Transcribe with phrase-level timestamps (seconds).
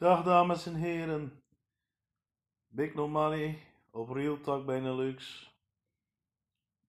[0.00, 1.42] Dag dames en heren.
[2.68, 3.58] Big No Money
[3.90, 5.50] op Real Talk Benelux.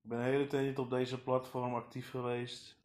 [0.02, 2.76] Ik ben de hele tijd op deze platform actief geweest.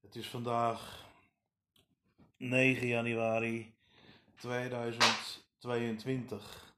[0.00, 1.06] Het is vandaag
[2.36, 3.74] 9 januari
[4.34, 6.74] 2022.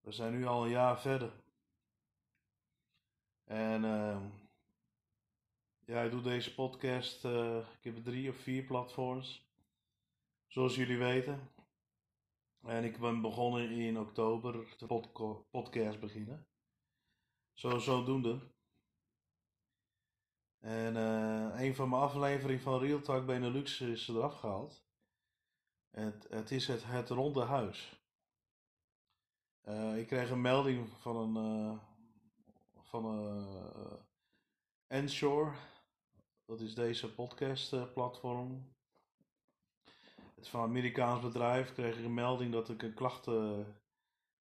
[0.00, 1.32] We zijn nu al een jaar verder.
[3.44, 4.16] En uh,
[5.84, 7.24] ja, ik doe deze podcast.
[7.24, 9.50] Uh, ik heb drie of vier platforms.
[10.52, 11.50] Zoals jullie weten.
[12.62, 14.86] En ik ben begonnen in oktober de
[15.50, 16.46] podcast beginnen.
[17.52, 18.40] Zo, zodoende.
[20.58, 24.84] En uh, een van mijn afleveringen van Real Talk Benelux is eraf gehaald.
[25.90, 28.02] Het, het is het, het ronde huis.
[29.64, 31.78] Uh, ik kreeg een melding van een uh,
[32.82, 33.98] van een
[34.86, 35.52] Ensure.
[36.44, 38.71] Dat is deze podcast platform.
[40.42, 41.72] Is van een Amerikaans bedrijf.
[41.72, 43.26] Kreeg ik een melding dat ik een klacht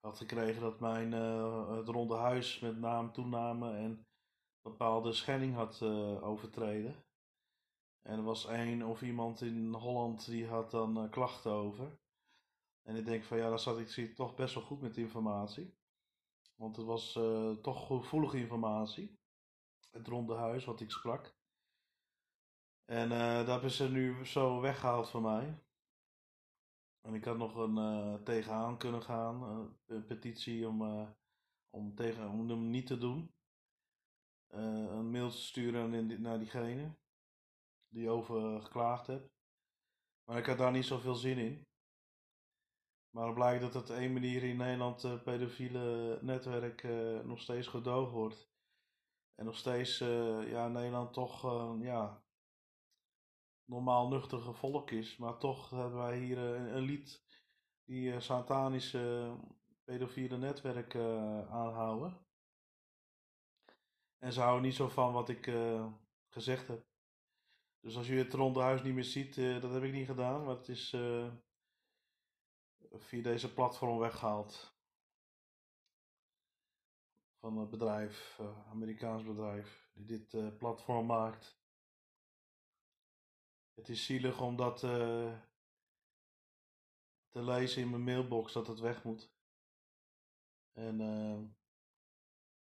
[0.01, 4.05] had gekregen dat mijn uh, het ronde huis met naam, toename en
[4.61, 6.95] bepaalde schending had uh, overtreden.
[8.01, 11.99] En er was één of iemand in Holland die had dan uh, klachten over.
[12.81, 15.75] En ik denk van ja, daar zat ik zie, toch best wel goed met informatie.
[16.55, 17.19] Want het was
[17.61, 19.19] toch gevoelige informatie.
[19.91, 21.35] Het ronde huis wat ik sprak.
[22.85, 25.63] En dat hebben ze nu zo weggehaald van mij.
[27.01, 31.09] En ik had nog een uh, tegenaan kunnen gaan, uh, een petitie om, uh,
[31.69, 33.33] om, tegen, om hem niet te doen.
[34.47, 36.95] een mail te sturen naar diegene
[37.87, 39.29] die over geklaagd heeft.
[40.23, 41.65] Maar ik had daar niet zoveel zin in.
[43.09, 46.83] Maar het blijkt dat het één manier in Nederland uh, pedofiele netwerk
[47.25, 48.49] nog steeds gedoogd wordt.
[49.35, 49.97] En nog steeds
[50.47, 51.41] ja, Nederland toch
[51.81, 52.23] ja,
[53.71, 55.17] normaal nuchtere volk is.
[55.17, 57.23] Maar toch hebben wij hier een, een lied
[57.83, 59.35] die uh, satanische
[59.83, 62.25] pedofiele netwerk uh, aanhouden.
[64.17, 65.51] En ze houden niet zo van wat ik
[66.27, 66.85] gezegd heb.
[67.79, 70.45] Dus als je het ronde huis niet meer ziet, dat heb ik niet gedaan.
[70.45, 70.89] Maar het is
[72.91, 74.75] via deze platform weggehaald.
[77.39, 78.39] Van een bedrijf,
[78.69, 81.60] Amerikaans bedrijf, die dit platform maakt.
[83.81, 85.33] Het is zielig om dat uh,
[87.29, 89.31] te lezen in mijn mailbox dat het weg moet.
[90.71, 91.39] En uh,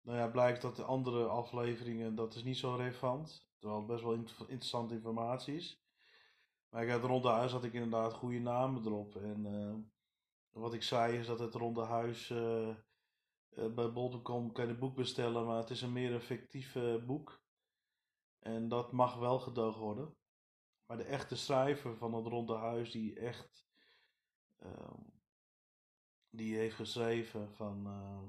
[0.00, 3.48] nou ja, blijkt dat de andere afleveringen, dat is niet zo relevant.
[3.58, 4.12] Terwijl het best wel
[4.46, 5.82] interessante informatie is.
[6.68, 9.16] Maar ik had ronde huis had ik inderdaad goede namen erop.
[9.16, 9.74] En uh,
[10.50, 12.28] wat ik zei is dat het ronde huis
[13.74, 17.40] bij bol.com kan je boek bestellen, maar het is een meer een fictief boek.
[18.38, 20.16] En dat mag wel gedoogd worden.
[20.86, 23.66] Maar de echte schrijver van het Ronde Huis, die echt.
[24.58, 24.94] Uh,
[26.30, 27.86] die heeft geschreven van.
[27.86, 28.22] Uh,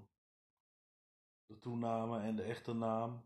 [1.48, 3.26] de toename en de echte naam.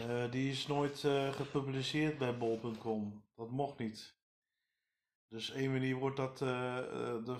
[0.00, 3.24] Uh, die is nooit uh, gepubliceerd bij bol.com.
[3.34, 4.20] Dat mocht niet.
[5.28, 6.38] Dus één manier wordt dat.
[6.38, 7.36] de,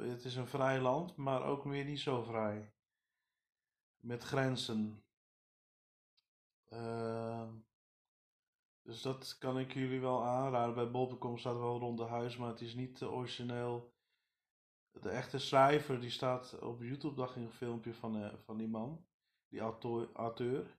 [0.00, 2.72] het is een vrij land, maar ook weer niet zo vrij.
[3.96, 5.04] Met grenzen.
[6.68, 7.48] Uh,
[8.82, 10.74] dus dat kan ik jullie wel aanraden.
[10.74, 13.92] Bij bol.com staat wel rond de huis, maar het is niet origineel.
[14.90, 18.68] De echte schrijver die staat op YouTube, dacht ik een filmpje van, uh, van die
[18.68, 19.06] man,
[19.48, 19.60] die
[20.14, 20.78] auteur.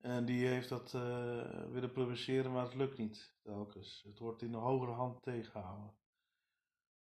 [0.00, 1.02] En die heeft dat uh,
[1.70, 4.02] willen publiceren, maar het lukt niet telkens.
[4.06, 5.94] Het wordt in de hogere hand tegengehouden.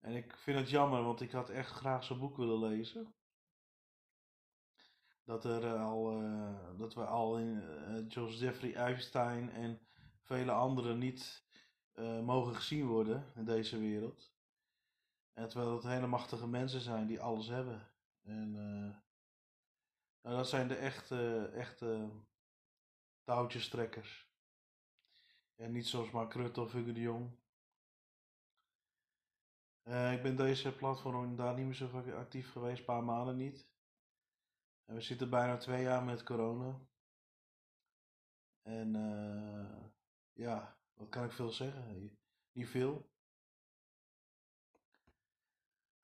[0.01, 3.15] En ik vind het jammer, want ik had echt graag zo'n boek willen lezen.
[5.25, 7.63] Dat, er al, uh, dat we al in
[8.09, 9.81] Joseph Jeffrey Epstein en
[10.33, 11.45] vele anderen niet
[11.95, 14.33] uh, mogen gezien worden in deze wereld.
[15.33, 17.89] En terwijl het hele machtige mensen zijn die alles hebben.
[18.23, 18.97] En uh,
[20.23, 22.11] nou, dat zijn de echte, echte
[23.23, 24.31] touwtjestrekkers.
[25.57, 27.31] En niet zoals Mark Rutte of Hugo de Jong.
[30.13, 33.69] Ik ben deze platform daar niet meer zo actief geweest, een paar maanden niet.
[34.85, 36.81] En we zitten bijna twee jaar met corona.
[38.63, 39.83] En uh,
[40.33, 42.17] ja, wat kan ik veel zeggen?
[42.53, 43.11] Niet veel.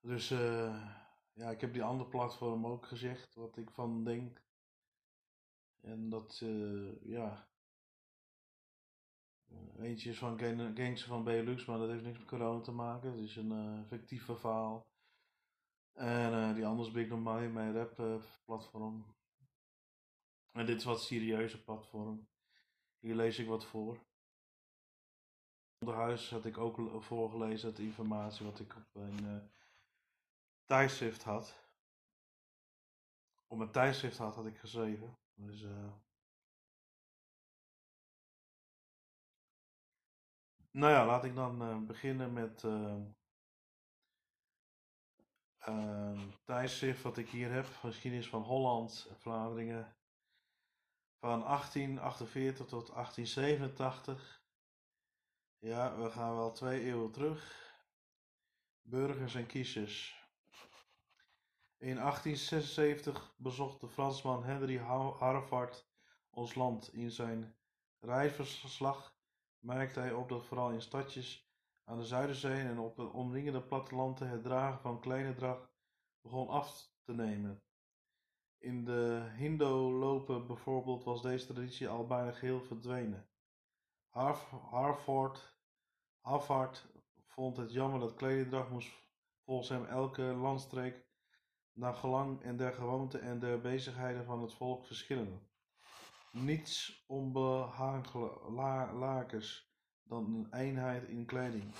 [0.01, 0.89] Dus uh,
[1.33, 4.43] ja, ik heb die andere platform ook gezegd wat ik van denk.
[5.81, 7.49] En dat, uh, ja.
[9.49, 13.11] Uh, eentje is van Gangster van Benelux, maar dat heeft niks met corona te maken.
[13.11, 14.87] Het is een fictief verhaal.
[15.93, 19.17] En die andere is Big No Money, mijn rap platform.
[20.53, 22.29] En dit is wat serieuze platform.
[22.99, 24.08] Hier lees ik wat voor.
[25.87, 29.43] Huis had ik ook voorgelezen, de informatie wat ik op een uh,
[30.65, 31.67] tijdschrift had.
[33.47, 35.19] Op een tijdschrift had, had ik geschreven.
[35.35, 35.93] Dus, uh...
[40.71, 42.63] Nou ja, laat ik dan uh, beginnen met
[45.59, 47.67] een tijdschrift wat ik hier heb.
[47.67, 49.97] Geschiedenis van Holland en Vlaanderen.
[51.19, 54.38] Van 1848 tot 1887.
[55.61, 57.73] Ja, we gaan wel twee eeuwen terug.
[58.83, 60.27] Burgers en kiezers.
[61.77, 64.77] In 1876 bezocht de Fransman Henry
[65.19, 65.87] Harvard
[66.31, 66.93] ons land.
[66.93, 67.57] In zijn
[68.01, 69.17] reisverslag
[69.59, 71.51] merkte hij op dat vooral in stadjes
[71.85, 75.71] aan de Zuiderzee en op het omringende platteland het dragen van kleine drag
[76.21, 77.63] begon af te nemen.
[78.59, 83.29] In de Hindo-lopen bijvoorbeeld was deze traditie al bijna geheel verdwenen.
[86.21, 86.87] Harvard,
[87.27, 88.93] vond het jammer dat kledingdracht moest
[89.45, 91.07] volgens hem elke landstreek
[91.73, 95.49] naar gelang en der gewoonte en der bezigheden van het volk verschillen.
[96.33, 99.73] Niets onbehagelijkers
[100.03, 101.75] dan een eenheid in kleding,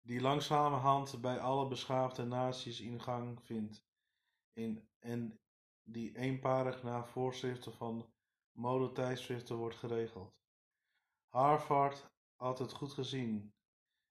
[0.00, 3.86] die langzamerhand bij alle beschaafde naties ingang vindt,
[4.52, 5.40] in, en
[5.82, 8.12] die eenparig naar voorschriften van
[8.60, 10.38] modetijdschriften wordt geregeld.
[11.28, 13.54] Harvard had het goed gezien.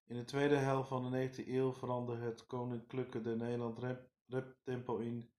[0.05, 3.79] In de tweede helft van de 19e eeuw veranderde het Koninklijke de Nederland
[4.25, 5.31] reptempo in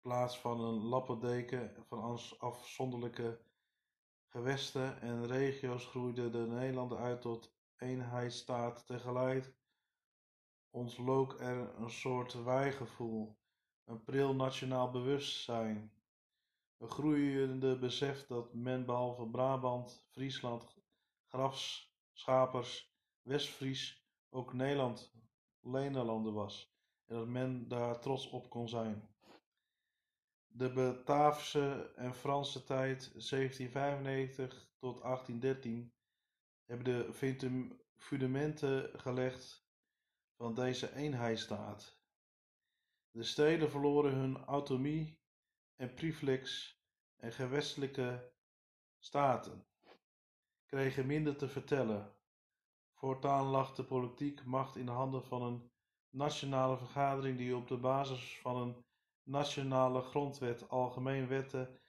[0.00, 3.40] plaats van een lappendeken van afzonderlijke
[4.28, 8.86] gewesten en regio's groeide de Nederlanden uit tot eenheidsstaat.
[8.86, 9.54] Tegelijk
[10.70, 13.36] ontlook er een soort wijgevoel,
[13.84, 16.01] een pril nationaal bewustzijn.
[16.82, 20.76] Een groeiende besef dat men behalve Brabant, Friesland,
[21.28, 25.12] Grafschapers, Westfries ook Nederland
[25.60, 26.74] Nederlander was
[27.06, 29.08] en dat men daar trots op kon zijn.
[30.46, 35.92] De Bataafse en Franse tijd 1795 tot 1813
[36.64, 37.12] hebben de
[37.96, 39.66] fundamenten gelegd
[40.36, 42.00] van deze eenheidsstaat.
[43.10, 45.21] De steden verloren hun autonomie
[45.82, 46.80] en privileges
[47.16, 48.32] en gewestelijke
[48.98, 49.66] staten
[50.66, 52.14] kregen minder te vertellen.
[52.92, 55.70] Voortaan lag de politiek macht in de handen van een
[56.10, 58.84] nationale vergadering die op de basis van een
[59.22, 61.80] nationale grondwet algemeen wetten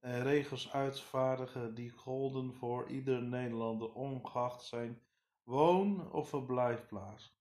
[0.00, 5.02] en regels uitvaardigen die golden voor ieder Nederlander ongeacht zijn
[5.42, 7.36] woon- of verblijfplaats.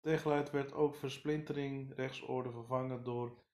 [0.00, 3.48] Tegelijk werd ook versplintering rechtsorde vervangen door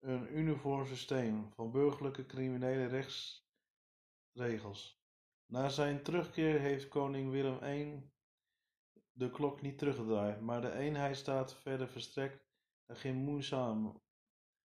[0.00, 5.02] een uniform systeem van burgerlijke criminele rechtsregels.
[5.46, 8.10] Na zijn terugkeer heeft koning Willem I
[9.12, 12.46] de klok niet teruggedraaid, maar de eenheid staat verder verstrekt
[12.86, 14.02] en ging moeizaam,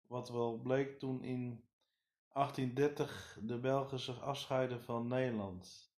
[0.07, 1.69] wat wel bleek toen in
[2.27, 5.93] 1830 de Belgen zich afscheiden van Nederland.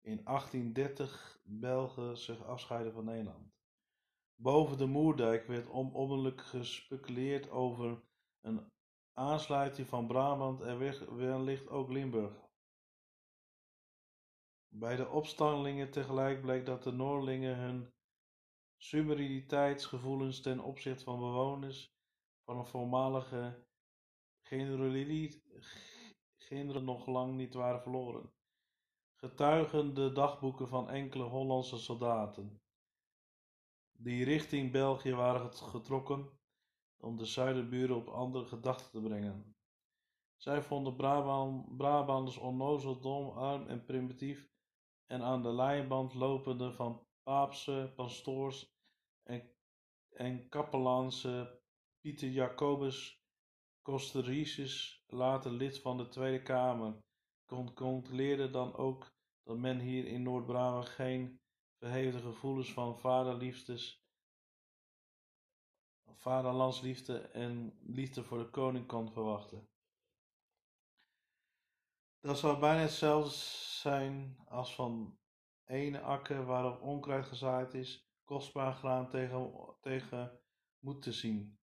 [0.00, 3.54] In 1830 Belgen zich afscheiden van Nederland.
[4.34, 8.02] Boven de Moerdijk werd onmiddellijk gespeculeerd over
[8.42, 8.70] een
[9.12, 10.78] aansluiting van Brabant en
[11.16, 12.50] wellicht ook Limburg.
[14.74, 17.92] Bij de opstandelingen tegelijk bleek dat de Noorlingen hun
[18.76, 19.88] superioriteit
[20.42, 21.92] ten opzichte van bewoners
[22.44, 23.66] van een voormalige
[26.38, 28.32] generaal nog lang niet waren verloren,
[29.14, 32.62] getuigen de dagboeken van enkele Hollandse soldaten,
[33.98, 36.40] die richting België waren getrokken
[37.02, 39.56] om de zuiderburen op andere gedachten te brengen.
[40.36, 44.50] Zij vonden Brabant, Brabanders onnozel, dom, arm en primitief
[45.06, 48.74] en aan de leiband lopende van paapse pastoors
[49.22, 49.50] en,
[50.10, 51.60] en kapelaanse
[52.00, 53.22] Pieter Jacobus
[53.82, 56.98] Costericis, later lid van de Tweede Kamer,
[57.74, 61.40] controleerde dan ook dat men hier in Noord-Brabant geen
[61.78, 64.01] verheven gevoelens van vaderliefdes,
[66.16, 69.68] vaderlandsliefde en liefde voor de koning kon verwachten.
[72.20, 73.30] Dat zou bijna hetzelfde
[73.80, 75.18] zijn als van
[75.64, 80.40] ene akker waarop onkruid gezaaid is, kostbaar graan tegen, tegen
[80.78, 81.58] moet te zien.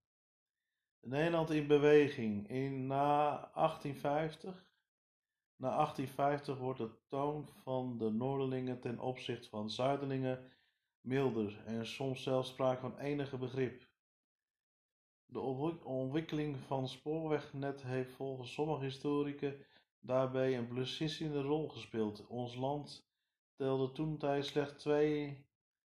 [1.02, 2.50] Nederland in beweging.
[2.50, 4.68] In, na 1850,
[5.56, 10.52] na 1850 wordt de toon van de Noorderlingen ten opzichte van Zuiderlingen
[11.02, 13.89] milder en soms zelfs sprake van enige begrip.
[15.32, 15.40] De
[15.84, 19.66] ontwikkeling van spoorwegnet heeft volgens sommige historici
[20.00, 22.28] daarbij een beslissende rol gespeeld.
[22.28, 23.10] Ons land
[23.56, 25.46] telde toen tijd slechts twee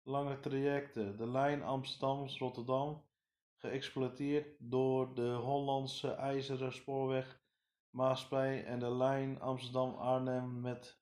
[0.04, 1.18] lange trajecten.
[1.18, 3.04] De lijn Amsterdam-Rotterdam,
[3.56, 7.42] geëxploiteerd door de Hollandse IJzeren Spoorweg
[7.90, 11.02] Maaspij en de lijn Amsterdam-Arnhem met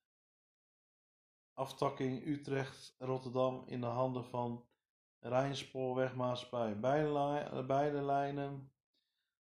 [1.54, 4.66] aftakking Utrecht-Rotterdam in de handen van
[5.22, 6.80] Rijnspoorwegmaatschappij.
[6.80, 8.72] Beide, beide lijnen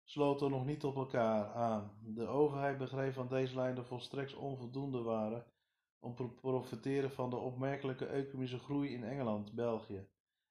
[0.04, 1.98] sloten nog niet op elkaar aan.
[2.02, 5.46] De overheid begreep van deze lijnen volstrekt onvoldoende waren
[6.00, 10.08] om te profiteren van de opmerkelijke economische groei in Engeland, België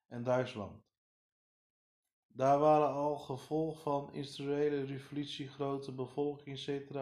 [0.07, 0.83] en Duitsland.
[2.27, 6.97] Daar waren al gevolg van industriële revolutie, grote bevolking, etc.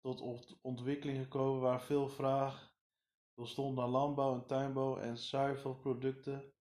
[0.00, 2.74] tot ontwikkeling gekomen waar veel vraag
[3.34, 6.51] bestond naar landbouw en tuinbouw en zuivelproducten.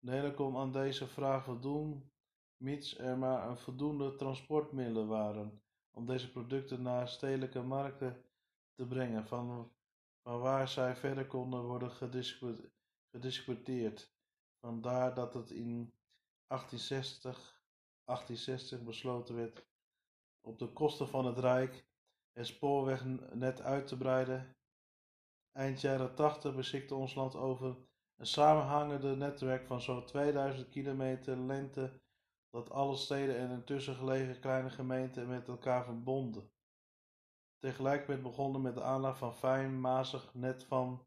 [0.00, 2.10] Nederland kon aan deze vraag voldoen,
[2.56, 8.24] mits er maar voldoende transportmiddelen waren om deze producten naar stedelijke markten
[8.74, 9.72] te brengen, van,
[10.22, 11.90] van waar zij verder konden worden
[13.10, 14.12] gediscuteerd.
[14.60, 15.92] Vandaar dat het in
[16.46, 17.62] 1860,
[18.04, 19.66] 1860 besloten werd
[20.40, 21.86] op de kosten van het Rijk
[22.32, 24.56] het spoorwegnet uit te breiden.
[25.52, 27.87] Eind jaren 80 beschikte ons land over
[28.18, 32.00] een samenhangende netwerk van zo'n 2000 kilometer lengte
[32.50, 36.50] dat alle steden en intussen gelegen kleine gemeenten met elkaar verbonden.
[37.58, 41.06] Tegelijk werd begonnen met de aanleg van fijn, mazig net van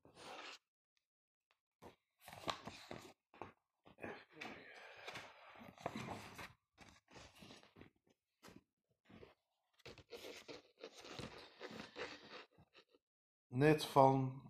[13.47, 14.40] net van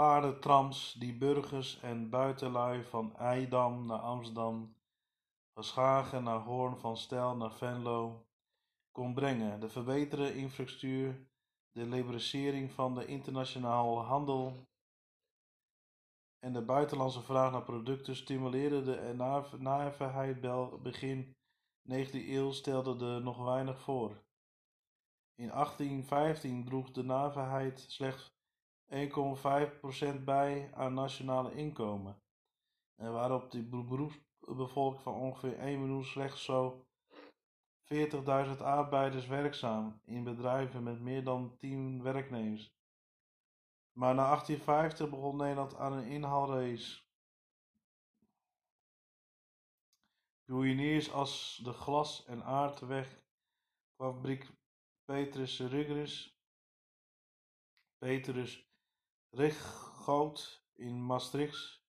[0.00, 4.76] paardentrams die burgers en buitenlui van Eidam naar Amsterdam,
[5.52, 8.26] van Schagen naar Hoorn, van Stel naar Venlo
[8.92, 9.60] kon brengen.
[9.60, 11.26] De verbeterde infrastructuur,
[11.72, 14.68] de liberalisering van de internationale handel
[16.38, 19.14] en de buitenlandse vraag naar producten stimuleerden de
[19.58, 20.40] nijverheid
[20.82, 21.36] begin
[21.92, 24.22] 19e eeuw stelde er nog weinig voor.
[25.34, 28.38] In 1815 droeg de nijverheid slechts
[28.90, 32.22] 1,5% bij aan nationale inkomen.
[32.96, 36.84] En waarop de beroepsbevolking van ongeveer 1 miljoen slechts zo
[37.94, 42.74] 40.000 arbeiders werkzaam in bedrijven met meer dan 10 werknemers.
[43.92, 47.02] Maar na 1850 begon Nederland aan een inhaalrace.
[50.44, 54.50] Pioniers als de glas- en aardwegfabriek
[55.04, 56.38] Petrus Ruggers,
[57.98, 58.69] Petrus
[59.32, 61.84] Richtgoot in Maastricht,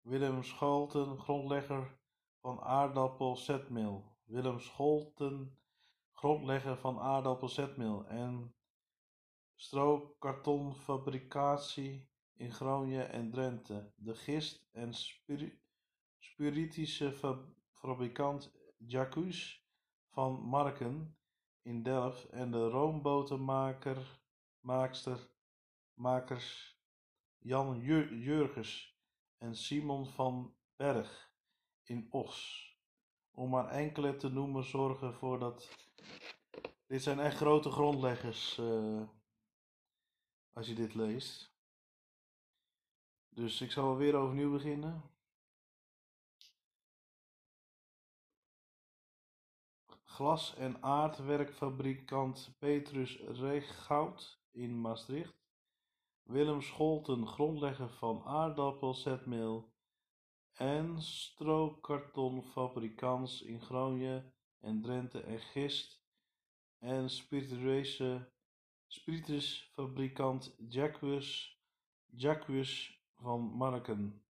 [0.00, 1.98] Willem Scholten, grondlegger
[2.40, 5.58] van aardappelzetmeel, Willem Scholten,
[6.12, 8.54] grondlegger van aardappelzetmeel en
[9.54, 14.94] strookkartonfabrikatie in Groningen en Drenthe, de gist- en
[16.18, 17.12] spiritische
[17.72, 19.66] fabrikant Jacques
[20.08, 21.16] van Marken
[21.62, 24.20] in Delft en de roombotermaker
[24.60, 25.32] maakster
[25.94, 26.78] makers
[27.38, 28.98] Jan Jurgens
[29.38, 31.32] en Simon van Berg
[31.82, 32.62] in Os.
[33.30, 35.76] Om maar enkele te noemen zorgen voor dat...
[36.86, 39.02] Dit zijn echt grote grondleggers uh,
[40.52, 41.52] als je dit leest.
[43.28, 45.02] Dus ik zal weer overnieuw beginnen.
[50.04, 55.43] Glas- en aardwerkfabrikant Petrus Reeghout in Maastricht
[56.26, 59.72] Willem Scholten, grondlegger van aardappelzetmeel
[60.52, 66.02] en strookkartonfabrikants in Groningen en Drenthe en gist-
[66.78, 67.10] en
[68.86, 70.56] spiritusfabrikant
[72.16, 74.24] Jacques, van Marken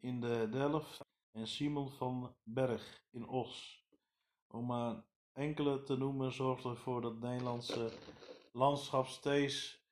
[0.00, 1.00] in de Delft
[1.30, 3.84] en Simon van Berg in Os.
[4.46, 7.92] Om maar enkele te noemen zorgde ervoor dat Nederlandse
[8.52, 9.83] landschap steeds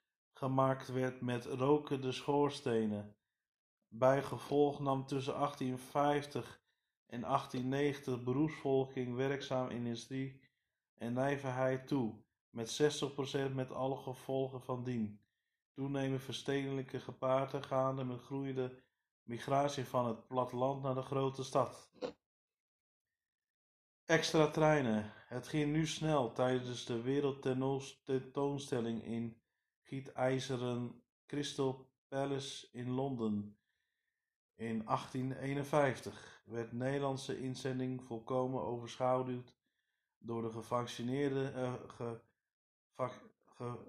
[0.43, 3.17] gemaakt werd met rokende schoorstenen.
[3.89, 6.63] Bijgevolg nam tussen 1850
[7.07, 10.41] en 1890 beroepsvolking werkzaam in industrie
[10.95, 12.15] en nijverheid toe,
[12.51, 12.83] met
[13.51, 15.21] 60% met alle gevolgen van dien.
[15.75, 18.83] Toenemend verstedelijke gepaard gaande met groeiende
[19.23, 21.91] migratie van het platteland naar de grote stad.
[24.05, 25.13] Extra treinen.
[25.29, 29.42] Het ging nu snel tijdens de wereldtentoonstelling in
[29.83, 33.57] gietijzeren Crystal Palace in Londen.
[34.55, 39.57] In 1851 werd Nederlandse inzending volkomen overschaduwd
[40.19, 42.21] door de gevaccineerde, uh, ge,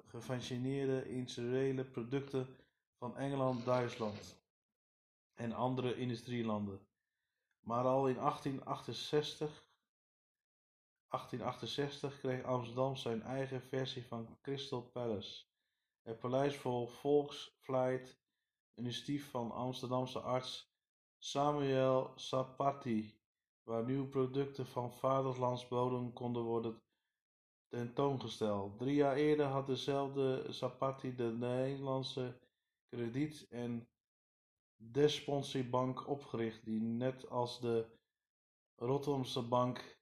[0.06, 2.48] ge, industriële producten
[2.98, 4.42] van Engeland, Duitsland
[5.34, 6.88] en andere industrielanden.
[7.60, 9.68] Maar al in 1868,
[11.08, 15.46] 1868 kreeg Amsterdam zijn eigen versie van Crystal Palace.
[16.04, 18.20] Het paleis vol volksvlijt,
[18.76, 20.72] initiatief van Amsterdamse arts
[21.18, 23.20] Samuel Sapati,
[23.64, 26.82] waar nieuwe producten van vaderlandsbodem konden worden
[27.68, 28.78] tentoongesteld.
[28.78, 32.40] Drie jaar eerder had dezelfde Sapati de Nederlandse
[32.90, 33.88] Krediet- en
[34.76, 37.86] Despontiebank opgericht, die net als de
[38.76, 39.98] Rotterdamse bank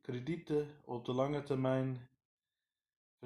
[0.00, 2.08] kredieten op de lange termijn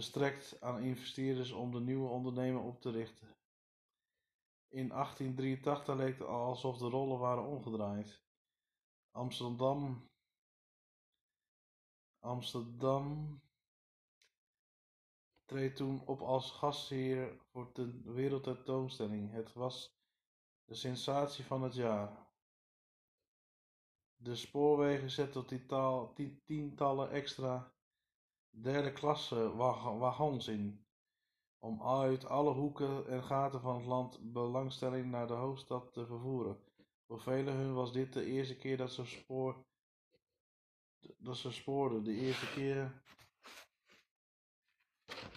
[0.00, 3.28] verstrekt aan investeerders om de nieuwe onderneming op te richten.
[4.69, 8.23] In 1883 leek het alsof de rollen waren omgedraaid.
[9.11, 10.09] Amsterdam
[12.19, 13.40] Amsterdam
[15.45, 19.33] treedt toen op als gastheer voor de wereldtentoonstelling.
[19.33, 19.95] Het was
[20.64, 22.28] de sensatie van het jaar.
[24.16, 25.47] De spoorwegen zetten
[26.45, 27.75] tientallen extra
[28.50, 29.57] derde klasse
[29.99, 30.85] wagons in,
[31.59, 36.59] om uit alle hoeken en gaten van het land belangstelling naar de hoofdstad te vervoeren.
[37.07, 39.64] Voor velen hun was dit de eerste keer dat ze spoor
[41.19, 42.04] dat ze spoorden.
[42.04, 43.02] De eerste keer.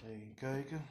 [0.03, 0.85] Even kijken.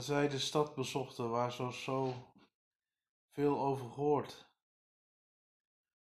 [0.00, 2.14] Zij de stad bezochten waar ze zo
[3.28, 4.50] veel over gehoord,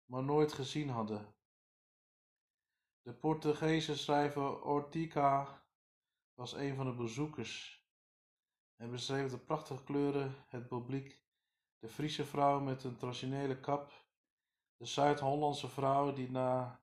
[0.04, 1.34] maar nooit gezien hadden.
[3.02, 5.62] De Portugese schrijver Ortega
[6.34, 7.84] was een van de bezoekers.
[8.76, 11.22] Hij beschreef de prachtige kleuren, het publiek,
[11.78, 13.92] de Friese vrouw met een traditionele kap,
[14.76, 16.80] de Zuid-Hollandse vrouw die na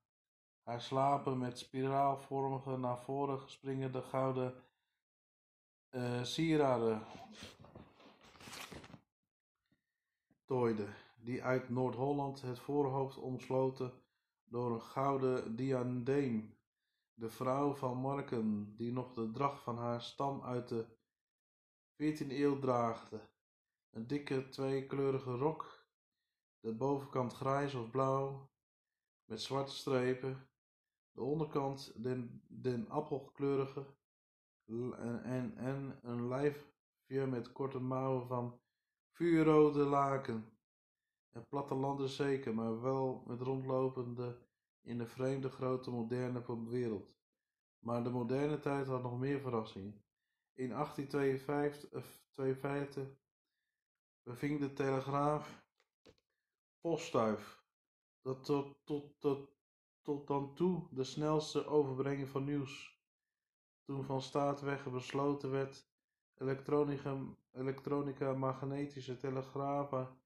[0.62, 4.64] haar slapen met spiraalvormige naar voren springende gouden
[6.22, 7.02] sieraden
[10.46, 13.92] tooide, die uit Noord-Holland het voorhoofd omsloten
[14.44, 16.56] door een gouden diadeem,
[17.14, 20.86] de vrouw van Marken, die nog de dracht van haar stam uit de
[21.92, 23.20] 14e eeuw draagde.
[23.90, 25.86] Een dikke tweekleurige rok,
[26.60, 28.50] de bovenkant grijs of blauw,
[29.24, 30.48] met zwarte strepen,
[31.12, 33.86] de onderkant den, den appelkleurige
[34.66, 38.60] en, en, en een lijfje met korte mouwen van
[39.10, 40.58] vuurrode laken.
[41.30, 44.38] Het platteland zeker, maar wel met rondlopende
[44.82, 47.14] in de vreemde grote moderne wereld.
[47.78, 50.04] Maar de moderne tijd had nog meer verrassingen.
[50.52, 52.24] In 1852
[54.22, 55.64] beving de Telegraaf
[56.80, 57.64] postduif,
[58.22, 59.50] dat tot, tot, tot,
[60.02, 62.95] tot dan toe de snelste overbrenging van nieuws.
[63.86, 65.86] Toen van staatwegen besloten werd
[67.52, 70.18] elektronica, magnetische telegrafen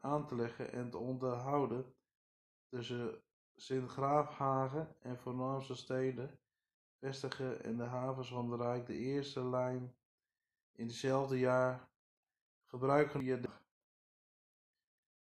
[0.00, 1.94] aan te leggen en te onderhouden
[2.68, 3.22] tussen
[3.54, 6.38] Sint-Graafhagen en voornaamste steden
[6.98, 9.96] vestigen en de havens van het Rijk de eerste lijn
[10.72, 11.88] in hetzelfde jaar
[12.64, 13.40] gebruiken via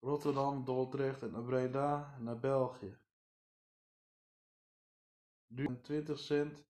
[0.00, 2.98] Rotterdam, Dordrecht en Breda naar België.
[5.46, 6.64] Duur 20 cent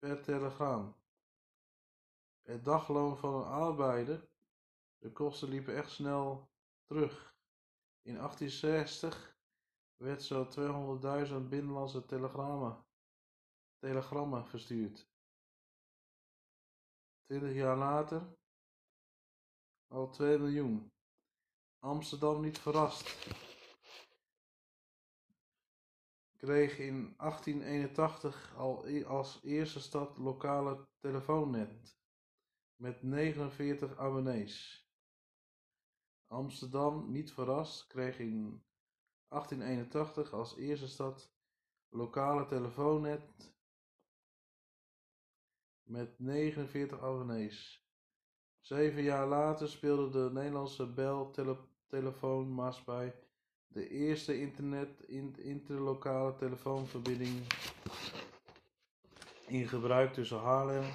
[0.00, 0.94] per telegram.
[2.42, 4.28] Het dagloon van een arbeider
[4.98, 6.50] de kosten liepen echt snel
[6.84, 7.34] terug.
[8.02, 9.36] In 1860
[9.96, 12.84] werd zo 200.000 binnenlandse telegrammen,
[13.78, 15.08] telegrammen verstuurd.
[17.26, 18.36] 20 jaar later
[19.86, 20.92] al 2 miljoen.
[21.78, 23.26] Amsterdam niet verrast.
[26.40, 31.98] Kreeg in 1881 al als eerste stad lokale telefoonnet
[32.76, 34.88] met 49 abonnees.
[36.26, 38.64] Amsterdam, niet verrast, kreeg in
[39.28, 41.34] 1881 als eerste stad
[41.88, 43.54] lokale telefoonnet
[45.82, 47.86] met 49 abonnees.
[48.60, 53.29] Zeven jaar later speelde de Nederlandse Bell tele telefoonmaatschappij
[53.72, 55.02] de eerste internet
[55.38, 57.46] interlokale telefoonverbinding
[59.46, 60.92] in gebruik tussen Haarlem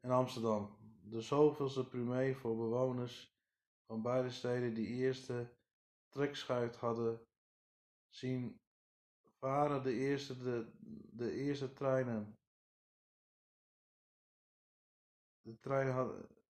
[0.00, 0.76] en Amsterdam.
[1.02, 3.36] De zoveelste primeur voor bewoners
[3.86, 5.56] van beide steden die eerste
[6.08, 7.26] trekschuit hadden
[8.08, 8.60] zien
[9.38, 10.72] varen de eerste, de,
[11.12, 12.38] de eerste treinen.
[15.40, 16.14] De trein had,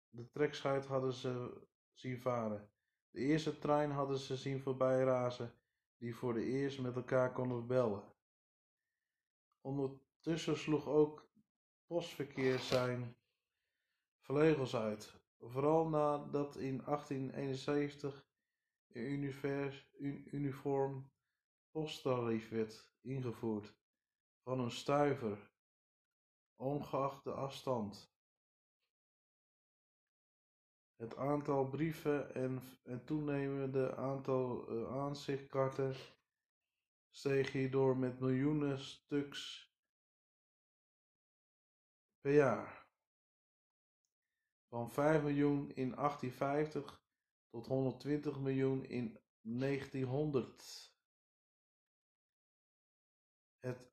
[0.10, 1.62] de trekschuit hadden ze
[1.94, 2.70] zien varen.
[3.18, 5.54] De eerste trein hadden ze zien voorbij razen,
[5.98, 8.04] die voor de eerst met elkaar konden bellen.
[9.62, 11.30] Ondertussen sloeg ook
[11.88, 13.16] postverkeer zijn
[14.20, 18.28] vleugels uit, vooral nadat in 1871
[18.88, 21.12] een uniform
[21.72, 23.76] posttarief werd ingevoerd
[24.44, 25.52] van een stuiver,
[26.56, 28.17] ongeacht de afstand.
[30.98, 35.96] Het aantal brieven en het toenemende aantal uh, aanzichtkaarten
[37.10, 39.72] steeg hierdoor met miljoenen stuks
[42.20, 42.88] per jaar.
[44.70, 47.02] Van 5 miljoen in 1850
[47.50, 50.92] tot 120 miljoen in 1900.
[53.60, 53.92] Het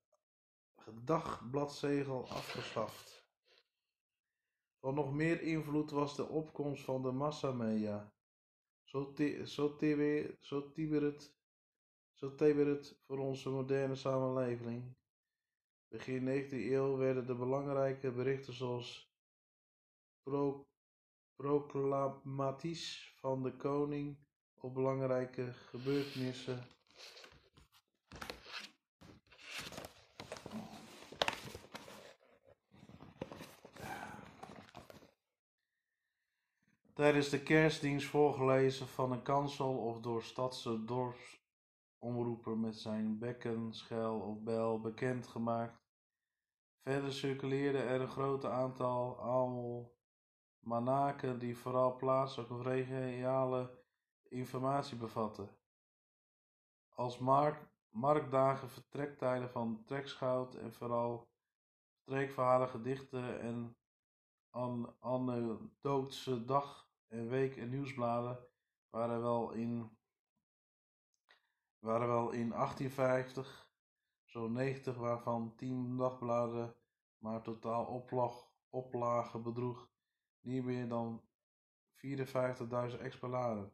[0.92, 3.13] dagbladzegel afgeschaft.
[4.84, 8.12] Van nog meer invloed was de opkomst van de massamedia.
[8.82, 9.12] Zo,
[9.44, 9.76] zo,
[10.40, 10.72] zo
[12.12, 12.32] zo
[13.06, 14.96] voor onze moderne samenleving.
[15.88, 19.12] Begin 19e eeuw werden de belangrijke berichten zoals
[20.22, 20.66] pro,
[21.34, 24.18] proclamaties van de koning
[24.60, 26.73] op belangrijke gebeurtenissen
[36.94, 44.20] tijdens de kerstdienst voorgelezen van een kansel of door stadse dorpsomroeper met zijn bekken, schel
[44.20, 45.82] of bel bekendgemaakt.
[46.82, 49.18] Verder circuleerde er een groot aantal
[50.60, 53.82] almanaken die vooral plaatselijke of regionale
[54.28, 55.56] informatie bevatten.
[56.88, 61.28] Als mark, marktdagen, vertrektijden van trekschout en vooral
[62.02, 63.76] streekverhalen, gedichten en
[64.50, 66.83] an anekdotische dag
[67.14, 68.48] en week- en nieuwsbladen
[68.90, 69.98] waren wel in,
[71.78, 73.68] waren wel in 1850
[74.24, 76.76] zo'n 90, waarvan 10 dagbladen
[77.18, 79.90] maar totaal oplag, oplage bedroeg
[80.40, 81.28] niet meer dan
[81.94, 83.72] 54.000 exemplaren.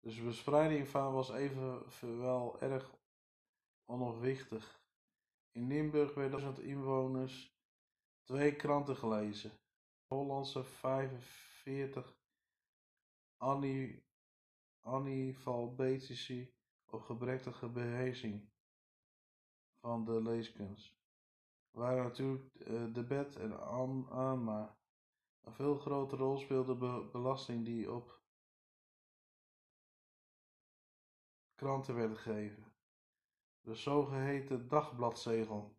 [0.00, 2.94] Dus de verspreiding van was evenwel erg
[3.84, 4.82] onafwichtig.
[5.50, 7.58] In Limburg werden 1000 inwoners
[8.22, 9.52] twee kranten gelezen.
[10.06, 11.53] Hollandse 45
[14.80, 16.54] analfabetici
[16.86, 18.50] of gebrekkige beheersing
[19.80, 21.02] van de leeskunst
[21.74, 24.76] waren natuurlijk uh, de bed en Anma.
[25.40, 28.22] Een veel grotere rol speelde be belasting die op
[31.54, 32.72] kranten werd gegeven.
[33.60, 35.76] De zogeheten dagbladzegel.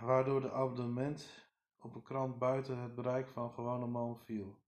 [0.00, 1.47] Waardoor de abonnement
[1.80, 4.58] op een krant buiten het bereik van gewone man viel.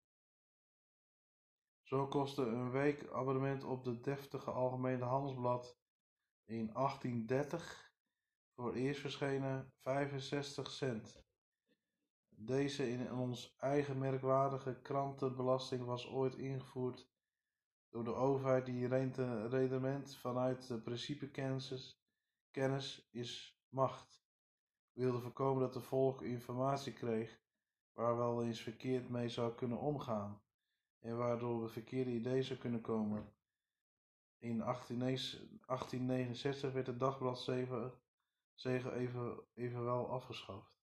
[1.83, 5.79] Zo kostte een weekabonnement op de deftige Algemene Handelsblad
[6.44, 7.92] in 1830
[8.55, 11.25] voor eerst verschenen 65 cent.
[12.29, 17.09] Deze in ons eigen merkwaardige krantenbelasting was ooit ingevoerd
[17.88, 18.87] door de overheid die
[19.49, 21.31] rendement vanuit de principe
[22.51, 24.23] kennis is macht
[25.01, 27.41] wilde voorkomen dat de volk informatie kreeg
[27.93, 30.43] waar wel eens verkeerd mee zou kunnen omgaan
[30.99, 33.33] en waardoor we verkeerde ideeën zou kunnen komen.
[34.39, 37.99] In 1869 werd het dagbladzegel
[38.55, 40.79] even, evenwel afgeschaft.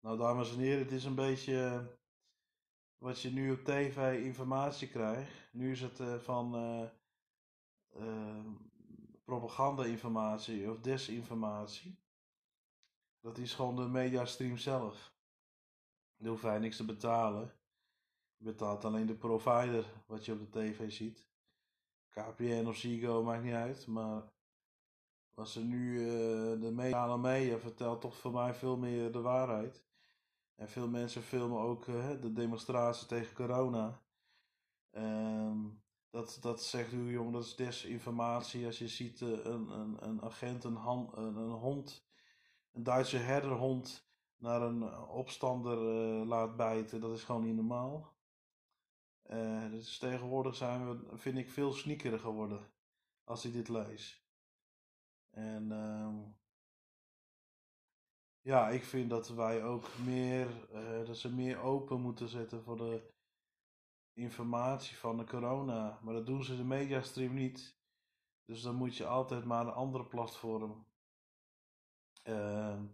[0.00, 1.88] Nou, dames en heren, het is een beetje
[2.98, 5.48] wat je nu op tv informatie krijgt.
[5.52, 6.54] Nu is het uh, van
[7.96, 8.44] uh,
[9.24, 11.98] propaganda-informatie of desinformatie.
[13.20, 15.14] Dat is gewoon de mediastream zelf.
[16.16, 17.52] Daar hoef je niks te betalen.
[18.36, 21.28] Je betaalt alleen de provider wat je op de tv ziet.
[22.08, 23.86] KPN of Ziggo maakt niet uit.
[23.86, 24.32] Maar
[25.34, 29.84] als ze nu uh, de mediale media vertelt toch voor mij veel meer de waarheid.
[30.54, 34.02] En veel mensen filmen ook uh, de demonstratie tegen corona.
[34.90, 38.66] Um, dat, dat zegt u jongen, dat is desinformatie.
[38.66, 42.09] Als je ziet uh, een, een, een agent een hond
[42.72, 48.18] een Duitse herderhond naar een eh, opstander uh, laat bijten, dat is gewoon niet normaal.
[49.30, 52.70] Uh, dus tegenwoordig zijn we, vind ik, veel sneakerer geworden
[53.24, 54.24] als ik dit lees.
[55.30, 56.18] En uh,
[58.40, 60.48] ja, ik vind dat wij ook meer,
[61.06, 63.12] dat ze meer open moeten zetten voor de
[64.12, 65.98] informatie van de corona.
[66.02, 67.78] Maar dat doen ze de mediastream niet.
[68.44, 70.86] Dus dan moet je altijd maar een andere platform
[72.30, 72.84] Ehm,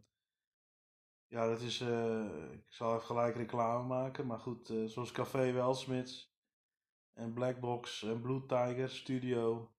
[1.29, 1.81] Ja, dat is.
[1.81, 4.27] eh, ik zal even gelijk reclame maken.
[4.27, 6.35] Maar goed, eh, zoals Café Welsmits
[7.13, 9.75] en Blackbox en Blue Tiger Studio.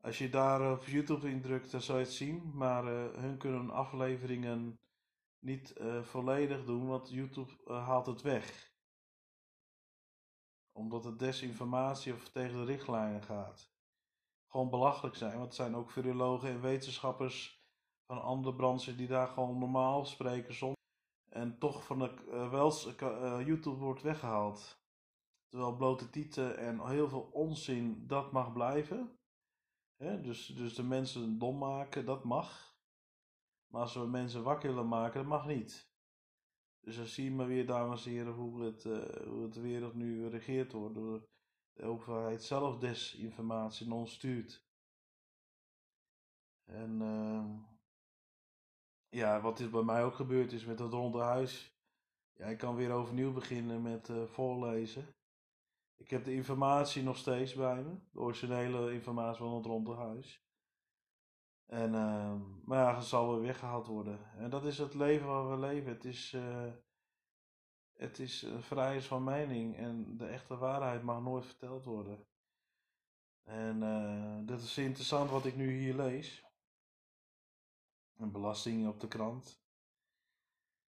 [0.00, 2.50] Als je daar op YouTube indrukt, dan zal je het zien.
[2.54, 4.78] Maar eh, hun kunnen afleveringen
[5.38, 8.72] niet volledig doen, want YouTube haalt het weg.
[10.72, 13.72] Omdat het desinformatie of tegen de richtlijnen gaat.
[14.46, 17.61] Gewoon belachelijk zijn, want het zijn ook virologen en wetenschappers
[18.12, 20.76] van andere branchen die daar gewoon normaal spreken soms.
[21.28, 24.80] En toch van de eh, YouTube wordt weggehaald.
[25.48, 29.18] Terwijl blote tieten en heel veel onzin, dat mag blijven.
[29.96, 30.20] Hè?
[30.20, 32.76] Dus, dus de mensen dom maken, dat mag.
[33.66, 35.90] Maar als we mensen wakker willen maken, dat mag niet.
[36.80, 39.94] Dus dan zie je maar weer, dames en heren, hoe het, eh, hoe het wereld
[39.94, 40.94] nu regeerd wordt.
[40.94, 41.28] Door
[41.72, 44.66] de overheid zelf desinformatie ons stuurt.
[46.64, 47.70] En ehm,
[49.12, 51.76] ja, wat is bij mij ook gebeurd is met het ronde huis.
[52.32, 55.14] Ja, ik kan weer overnieuw beginnen met eh, voorlezen.
[55.96, 57.94] Ik heb de informatie nog steeds bij me.
[58.10, 60.44] De originele informatie van het ronde huis.
[61.66, 64.18] En, ehm, maar ja, het zal weer weggehaald worden.
[64.36, 65.92] En dat is het leven waar we leven.
[65.92, 66.72] Het is, eh,
[67.92, 69.76] het is een vrijheid van mening.
[69.76, 72.26] En de echte waarheid mag nooit verteld worden.
[73.42, 76.51] En eh dat is interessant wat ik nu hier lees.
[78.22, 79.44] Een belasting op de krant.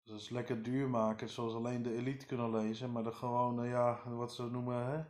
[0.02, 2.92] Dus dat is lekker duur maken, zoals alleen de elite kunnen lezen.
[2.92, 5.04] Maar de gewone, ja, wat ze noemen, hè?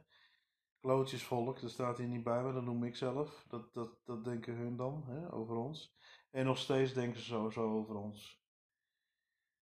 [0.80, 3.44] Klootjesvolk, dat staat hier niet bij, maar dat noem ik zelf.
[3.48, 5.96] Dat, dat, dat denken hun dan, hè, over ons.
[6.30, 8.42] En nog steeds denken ze zo, zo over ons.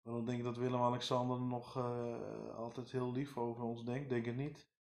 [0.02, 4.08] Waarom denk ik dat Willem-Alexander nog eh, altijd heel lief over ons denkt?
[4.08, 4.71] Denk het niet.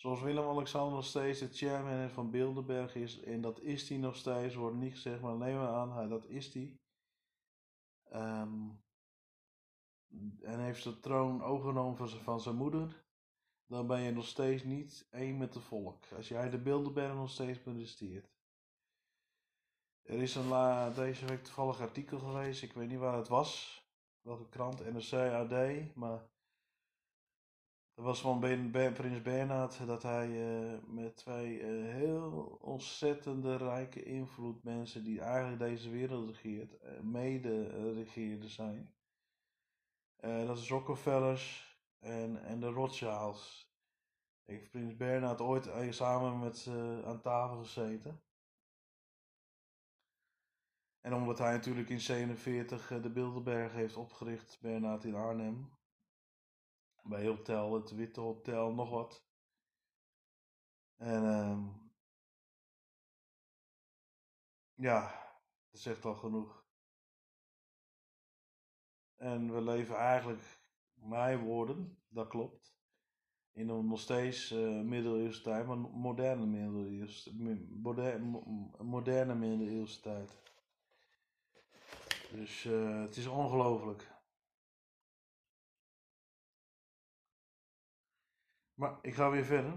[0.00, 4.54] Zoals Willem-Alexander nog steeds de chairman van Bilderberg is, en dat is hij nog steeds,
[4.54, 6.78] wordt niet gezegd, maar neem maar aan, dat is hij.
[8.04, 8.68] Ehm,
[10.42, 13.04] en heeft de troon overgenomen van zijn, van zijn moeder,
[13.66, 16.04] dan ben je nog steeds niet één met het volk.
[16.16, 18.30] Als jij de Bilderberg nog steeds presteert.
[20.02, 23.82] Er is een la, deze week toevallig artikel geweest, ik weet niet waar het was,
[24.20, 26.30] welke krant, NRC, AD, maar
[28.00, 35.04] er was van Prins Bernhard dat hij eh, met twee eh, heel ontzettende rijke invloedmensen
[35.04, 38.94] die eigenlijk deze wereld regeert, eh, mede regeerden zijn.
[40.20, 43.74] Dat is Rockefellers en, en de Rothschilds.
[44.44, 48.20] Heeft Prins Bernhard ooit samen met ze aan tafel gezeten.
[51.00, 55.70] En omdat hij natuurlijk in 47 eh, de Bilderberg heeft opgericht, Bernhard in Arnhem.
[57.02, 59.24] Bij Hotel, het Witte Hotel, nog wat.
[60.96, 61.68] En ehm,
[64.74, 65.28] ja,
[65.70, 66.64] dat zegt al genoeg.
[69.16, 70.60] En we leven eigenlijk,
[70.94, 72.74] mijn woorden, dat klopt,
[73.52, 80.00] in een nog steeds eh middeleeuwse tijd, maar moderne middeleeuwse, mi- moderne, mo- moderne middeleeuwse
[80.00, 80.38] tijd.
[82.30, 84.09] Dus eh, het is ongelooflijk.
[88.80, 89.72] Maar ik ga weer verder.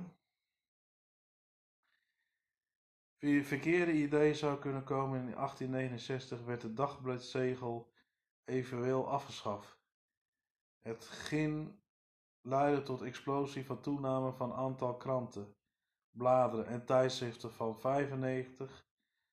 [3.17, 7.91] Via verkeerde idee zou kunnen komen in 1869 werd het dagbladziegel
[8.43, 9.79] eventueel afgeschaft.
[10.79, 11.81] Het ging
[12.41, 15.55] leidde tot explosie van toename van aantal kranten,
[16.09, 18.87] bladeren en tijdschriften van 95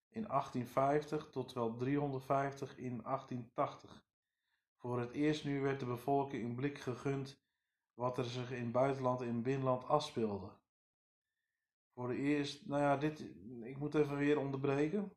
[0.09, 4.04] in 1850 tot wel 350 in 1880.
[4.76, 7.42] Voor het eerst nu werd de bevolking een blik gegund
[7.94, 10.50] wat er zich in buitenland en binnenland afspeelde.
[11.94, 13.20] Voor de eerst, nou ja, dit,
[13.62, 15.12] ik moet even weer onderbreken.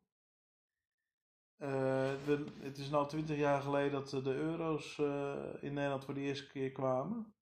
[1.56, 6.04] Eh, de, het is nu 20 jaar geleden dat eh, de euro's eh, in Nederland
[6.04, 7.34] voor de eerste keer kwamen.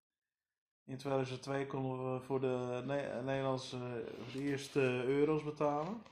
[0.85, 6.03] In 2002 konden we voor de Ne- Nederlandse eerste euro's betalen.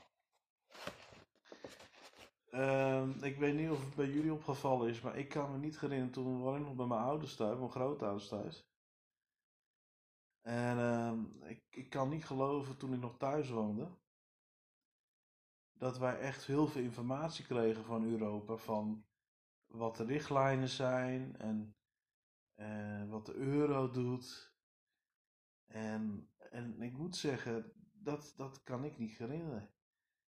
[2.49, 5.79] Ehm, ik weet niet of het bij jullie opgevallen is, maar ik kan me niet
[5.79, 6.11] herinneren.
[6.13, 8.70] Toen ik nog bij mijn ouders thuis, mijn grootouders thuis.
[10.41, 13.97] En ehm, ik, ik kan niet geloven toen ik nog thuis woonde,
[15.73, 18.55] dat wij echt heel veel informatie kregen van Europa.
[18.55, 19.05] Van
[19.65, 21.75] wat de richtlijnen zijn en
[22.55, 24.55] eh, wat de euro doet.
[25.65, 29.73] En, en ik moet zeggen, dat, dat kan ik niet herinneren.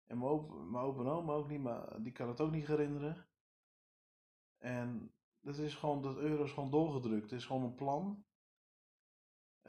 [0.07, 2.67] En mijn opa, mijn opa en oma ook niet, maar die kan het ook niet
[2.67, 3.29] herinneren.
[4.59, 7.31] En dat is gewoon, dat euro is gewoon doorgedrukt.
[7.31, 8.25] Het is gewoon een plan.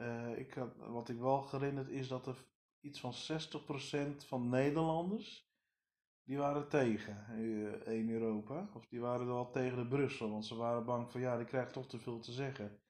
[0.02, 2.46] Eh, ik had, wat ik wel herinnerd is dat er
[2.80, 5.50] iets van 60% van Nederlanders
[6.22, 8.70] die waren tegen eh, in Europa.
[8.74, 11.72] Of die waren wel tegen de Brussel, want ze waren bang van ja, die krijgt
[11.72, 12.80] toch te veel te zeggen.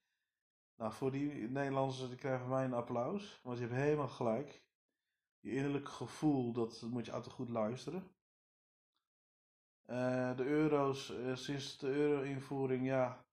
[0.77, 4.65] Nou, voor die Nederlanders, die krijgen mij een applaus, want je hebt helemaal gelijk.
[5.41, 8.11] Je innerlijk gevoel, dat moet je altijd goed luisteren.
[9.83, 13.25] Eh, de euro's, sinds de euro-invoering, ja,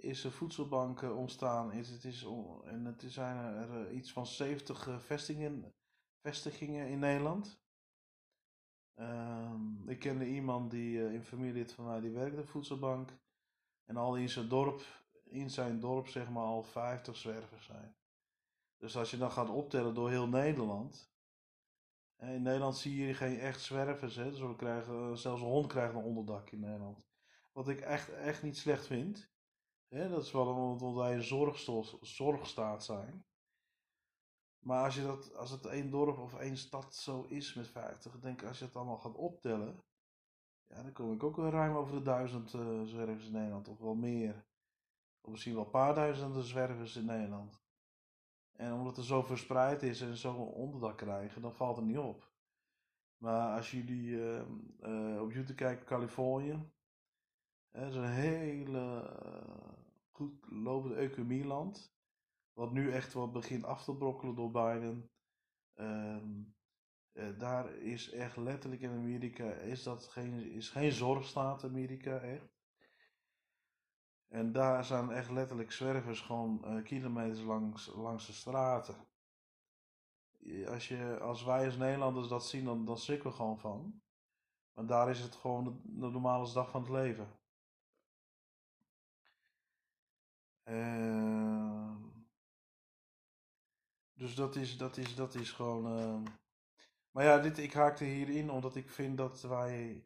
[0.00, 1.72] is er voedselbanken ontstaan.
[1.72, 2.26] Is, het is,
[2.64, 5.74] en het zijn er iets van 70 vestigingen,
[6.20, 7.60] vestigingen in Nederland.
[8.94, 13.10] Um, ik kende iemand die uh, in familielid van mij die werkte voedselbank.
[13.84, 14.82] En al in zijn dorp,
[15.24, 17.96] in zijn dorp zeg maar al 50 zwervers zijn.
[18.76, 21.12] Dus als je dan gaat optellen door heel Nederland.
[22.18, 24.16] In Nederland zie je geen echt zwervers.
[24.16, 24.30] Hè?
[24.30, 27.06] Dus krijgen, zelfs een hond krijgt een onderdak in Nederland.
[27.52, 29.30] Wat ik echt, echt niet slecht vind.
[29.88, 30.08] Hè?
[30.08, 31.56] Dat is wel omdat wij een
[32.00, 33.24] zorgstaat zijn.
[34.58, 38.18] Maar als, je dat, als het één dorp of één stad zo is met 50,
[38.20, 39.82] denk als je het allemaal gaat optellen,
[40.66, 43.94] ja, dan kom ik ook ruim over de duizend uh, zwervers in Nederland, of wel
[43.94, 44.46] meer.
[45.20, 47.62] Of misschien wel een paar duizenden zwervers in Nederland.
[48.52, 52.32] En omdat het zo verspreid is en zo onderdak krijgen, dan valt het niet op.
[53.16, 56.70] Maar als jullie uh, op YouTube kijken, Californië,
[57.70, 59.10] dat is een hele
[60.18, 61.96] goed lopende economieland.
[62.52, 65.10] Wat nu echt wat begint af te brokkelen door Biden.
[65.74, 66.56] Um,
[67.38, 72.56] daar is echt letterlijk in Amerika, is dat geen, is geen zorgstaat Amerika echt.
[74.28, 78.96] En daar zijn echt letterlijk zwervers gewoon uh, kilometers langs, langs de straten.
[80.66, 84.02] Als, je, als wij als Nederlanders dat zien, dan, dan schrikken we gewoon van.
[84.72, 87.28] Maar daar is het gewoon de normale dag van het leven.
[90.68, 91.96] Uh,
[94.14, 95.98] dus dat is, dat is, dat is gewoon.
[95.98, 96.32] Uh...
[97.10, 100.04] Maar ja, dit, ik haakte hierin omdat ik vind dat wij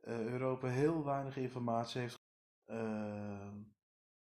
[0.00, 2.20] uh, Europa heel weinig informatie heeft.
[2.66, 3.52] Uh,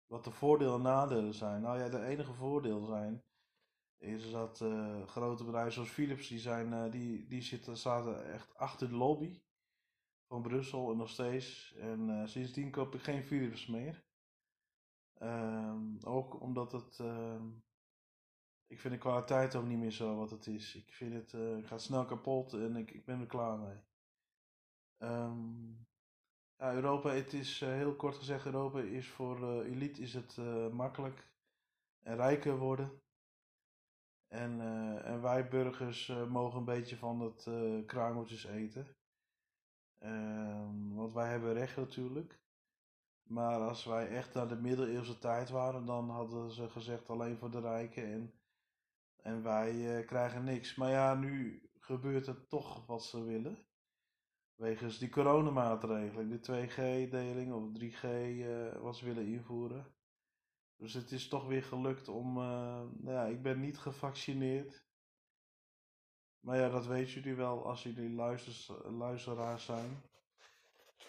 [0.05, 1.61] wat de voordelen en nadelen zijn.
[1.61, 3.23] Nou ja, de enige voordeel zijn.
[3.97, 8.89] Is dat uh, grote bedrijven zoals Philips, die, zijn, die, die zitten, zaten echt achter
[8.89, 9.41] de lobby
[10.27, 11.75] van Brussel en nog steeds.
[11.75, 14.03] En sindsdien koop ik geen Philips meer.
[15.21, 17.49] Ehm, ook omdat het ehm,
[18.67, 20.75] ik vind de kwaliteit ook niet meer zo wat het is.
[20.75, 23.77] Ik vind het, uh, gaat snel kapot en ik, ik ben er klaar mee.
[24.97, 25.87] Um,
[26.55, 30.37] ja, Europa, het is uh, heel kort gezegd, Europa is voor uh, elite is het
[30.71, 31.31] makkelijk
[31.99, 33.01] en rijker worden.
[34.27, 34.61] En,
[35.03, 37.43] en wij burgers mogen een beetje van het
[37.85, 38.95] kruimeltjes eten.
[40.93, 42.40] Want wij hebben recht natuurlijk.
[43.23, 47.51] Maar als wij echt naar de middeleeuwse tijd waren, dan hadden ze gezegd alleen voor
[47.51, 48.03] de rijken.
[48.03, 48.33] En
[49.21, 50.75] en wij uh, krijgen niks.
[50.75, 53.57] Maar ja, nu gebeurt het toch wat ze willen.
[54.55, 59.85] Wegens die coronamaatregelen, de 2G-deling of 3G uh, eh, wat ze willen invoeren.
[60.75, 62.37] Dus het is toch weer gelukt om.
[62.37, 62.43] Uh,
[62.97, 64.85] nou ja, ik ben niet gevaccineerd.
[66.39, 68.09] Maar ja, dat weten jullie wel als jullie
[68.89, 70.01] luisteraars zijn.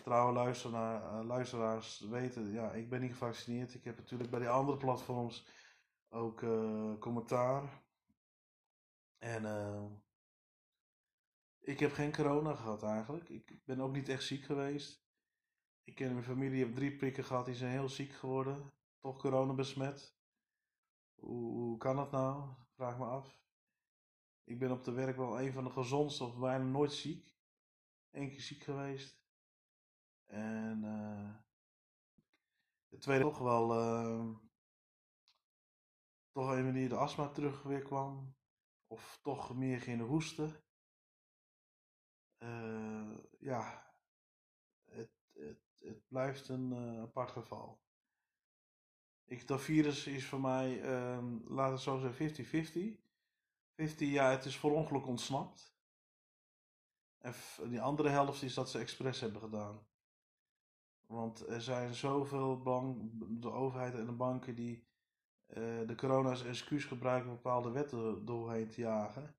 [0.03, 3.75] Trouwe luisteraar, luisteraars weten, ja, ik ben niet gevaccineerd.
[3.75, 5.47] Ik heb natuurlijk bij die andere platforms
[6.09, 6.39] ook
[6.99, 7.83] commentaar.
[9.19, 9.85] En uh,
[11.61, 13.29] ik heb geen corona gehad eigenlijk.
[13.29, 15.05] Ik ben ook niet echt ziek geweest.
[15.85, 18.73] Ik ken mijn familie, heeft drie prikken gehad, die zijn heel ziek geworden.
[18.99, 20.17] Toch corona besmet.
[21.15, 22.51] Hoe, hoe kan dat nou?
[22.75, 23.41] Vraag me af.
[24.45, 27.35] Ik ben op de werk wel een van de gezondste of bijna nooit ziek.
[28.11, 29.22] Eén keer ziek geweest.
[30.33, 31.35] En uh,
[32.89, 34.37] de tweede toch wel uh,
[36.31, 38.37] toch een manier de astma terug weer kwam
[38.87, 40.65] of toch meer ging hoesten.
[42.39, 43.95] Uh, ja,
[44.85, 47.81] het, het, het blijft een uh, apart geval.
[49.25, 50.83] Ik, dat virus is voor mij,
[51.15, 52.47] um, laat het zo zeggen,
[52.97, 53.01] 50-50.
[53.75, 55.77] 50, ja, het is voor ongeluk ontsnapt.
[57.19, 57.35] En
[57.69, 59.91] die andere helft is dat ze expres hebben gedaan.
[61.13, 62.99] Want er zijn zoveel bank,
[63.43, 64.87] de overheid en de banken die
[65.49, 69.35] uh, de corona als excuus gebruiken bepaalde wetten doorheen te jagen.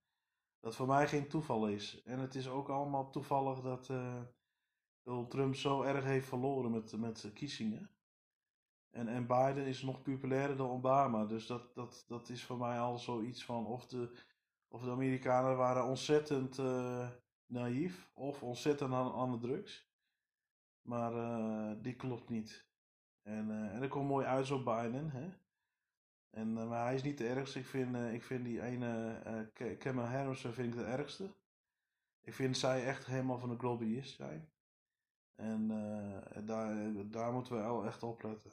[0.60, 2.04] Dat voor mij geen toeval is.
[2.04, 4.22] En het is ook allemaal toevallig dat uh,
[5.04, 7.90] Donald Trump zo erg heeft verloren met, met kiezingen.
[8.90, 11.26] En, en Biden is nog populairder dan Obama.
[11.26, 14.12] Dus dat, dat, dat is voor mij al zoiets van of de,
[14.68, 17.10] of de Amerikanen waren ontzettend uh,
[17.46, 19.92] naïef of ontzettend aan, aan de drugs.
[20.84, 22.66] Maar uh, die klopt niet.
[23.22, 25.10] En, uh, en dat komt mooi uit zo Biden.
[25.10, 25.30] Hè?
[26.30, 27.60] En, uh, maar hij is niet de ergste.
[27.60, 29.22] Ik vind, ik vind die ene
[29.86, 31.34] uh, Harris vind ik de ergste.
[32.22, 34.52] Ik vind zij echt helemaal van de lobbyist zijn.
[35.36, 35.68] En
[36.46, 38.52] daar, daar moeten we wel echt op letten.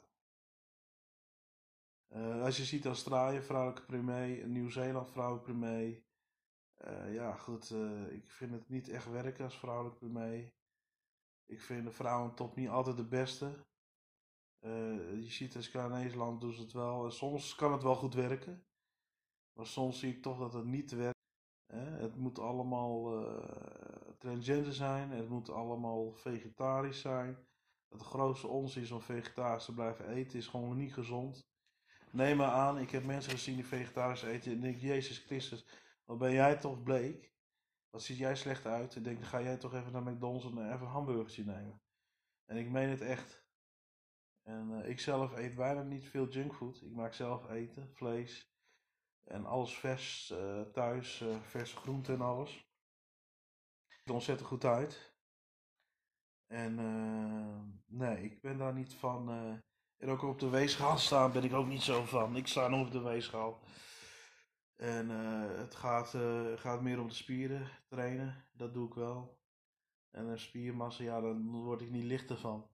[2.41, 6.03] als je ziet Australië, vrouwelijke premier, Nieuw-Zeeland, vrouwelijke premier.
[7.13, 7.71] ja, goed,
[8.09, 10.51] ik vind het niet echt werken als vrouwelijke premier.
[11.51, 13.65] Ik vind de vrouwen top niet altijd de beste.
[14.65, 17.05] Uh, je ziet in Scandinavisch doen ze het wel.
[17.05, 18.65] En soms kan het wel goed werken.
[19.53, 21.19] Maar soms zie ik toch dat het niet werkt.
[21.73, 23.45] het moet allemaal uh,
[24.17, 25.11] transgender zijn.
[25.11, 27.37] Het moet allemaal vegetarisch zijn.
[27.89, 31.39] Het grootste ons is om vegetarisch te blijven eten is gewoon niet gezond.
[32.11, 34.51] Neem maar aan, ik heb mensen gezien die vegetarisch eten.
[34.51, 35.65] En denk, Jezus Christus,
[36.05, 37.30] wat ben jij toch bleek?
[37.91, 38.95] Wat ziet jij slecht uit?
[38.95, 41.81] Ik denk, ga jij toch even naar McDonald's en even een hamburgertje nemen.
[42.45, 43.45] En ik meen het echt.
[44.41, 46.81] En uh, ik zelf eet bijna niet veel junkfood.
[46.81, 48.49] Ik maak zelf eten, vlees
[49.23, 52.69] en alles vers uh, thuis, uh, verse groenten en alles.
[53.87, 55.15] Het ontzettend goed uit.
[56.47, 56.75] En
[57.85, 59.29] nee, ik ben daar niet van.
[59.97, 62.35] en ook op de weegschaal staan ben ik ook niet zo van.
[62.35, 63.59] Ik sta nog op de weegschaal.
[64.81, 66.15] En het gaat,
[66.55, 68.45] gaat meer om de spieren trainen.
[68.51, 69.39] Dat doe ik wel.
[70.11, 72.69] En een spiermassa, ja, dan word ik niet lichter van.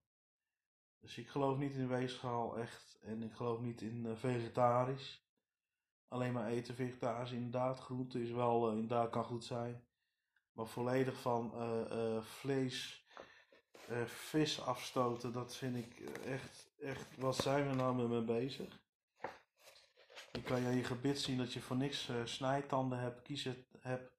[1.00, 2.98] Dus ik geloof niet in weegschaal echt.
[3.02, 5.26] En ik geloof niet in uh, vegetarisch.
[6.08, 7.80] Alleen maar eten vegetarisch, inderdaad.
[7.80, 9.84] Groente is wel, inderdaad kan goed zijn.
[10.52, 11.52] Maar volledig van
[12.22, 13.06] vlees,
[14.06, 18.87] vis afstoten, dat vind ik echt, echt, wat zijn we nou met me bezig?
[20.38, 24.12] Je kan je je gebit zien dat je voor niks snijtanden hebt, kiezen hebt.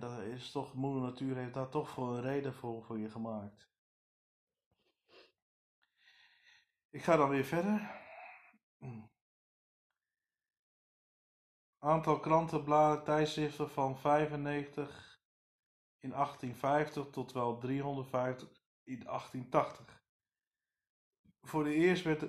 [0.00, 3.68] dat is toch, moeder natuur heeft daar toch voor een reden voor, voor je gemaakt.
[6.90, 7.90] Ik ga dan weer verder.
[11.78, 15.20] Aantal krantenbladen, tijdschriften van 95
[15.98, 18.48] in 1850 tot wel 350
[18.84, 20.02] in 1880.
[21.42, 22.24] Voor de eerst werd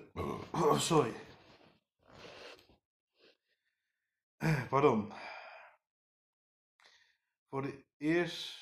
[0.78, 1.14] sorry.
[4.70, 5.12] Pardon.
[7.50, 8.62] Voor de eerst...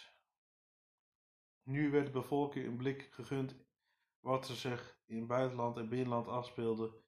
[1.64, 3.56] Nu werd de bevolking een blik gegund
[4.20, 7.02] wat er zich in buitenland en binnenland afspeelde.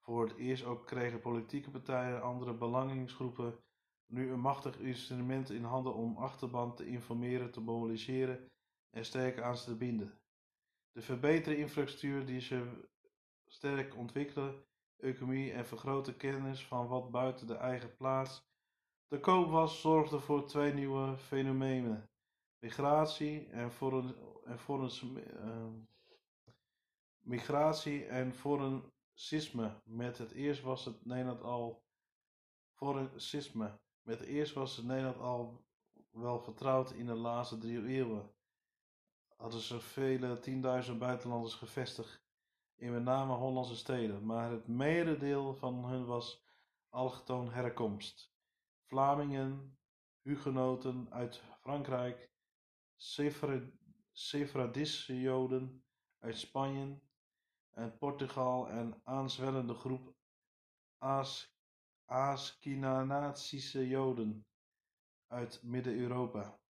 [0.00, 3.64] Voor het eerst ook kregen politieke partijen en andere belangingsgroepen
[4.06, 8.50] nu een machtig instrument in handen om achterban te informeren, te mobiliseren
[8.90, 10.20] en sterk aan ze te binden.
[10.92, 12.88] De verbeterde infrastructuur die ze
[13.46, 14.64] sterk ontwikkelen,
[15.00, 18.48] economie en vergrote kennis van wat buiten de eigen plaats
[19.06, 22.10] te koop was, zorgde voor twee nieuwe fenomenen:
[22.58, 25.66] migratie en voor een, en voor een uh,
[27.20, 29.80] migratie en forencisme.
[29.84, 31.82] Met het eerst was het Nederland al
[32.72, 33.78] forencisme.
[34.02, 35.64] Met het eerst was het Nederland al
[36.10, 38.30] wel vertrouwd in de laatste drie eeuwen.
[39.36, 42.19] Hadden ze vele tienduizend buitenlanders gevestigd
[42.80, 46.44] in met name Hollandse steden, maar het merendeel van hen was
[46.88, 48.32] allochtoon herkomst.
[48.86, 49.78] Vlamingen,
[50.22, 52.30] Hugenoten uit Frankrijk,
[54.12, 55.84] Sefaradische Joden
[56.18, 57.00] uit Spanje,
[57.70, 60.14] en Portugal en aanzwellende groep
[62.04, 64.46] Askenatische Joden
[65.26, 66.60] uit Midden-Europa.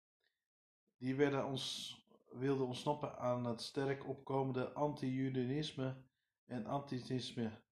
[0.97, 1.97] Die werden ons,
[2.31, 5.97] wilden ontsnappen aan het sterk opkomende anti-Judaïsme
[6.45, 7.63] en antisemitisme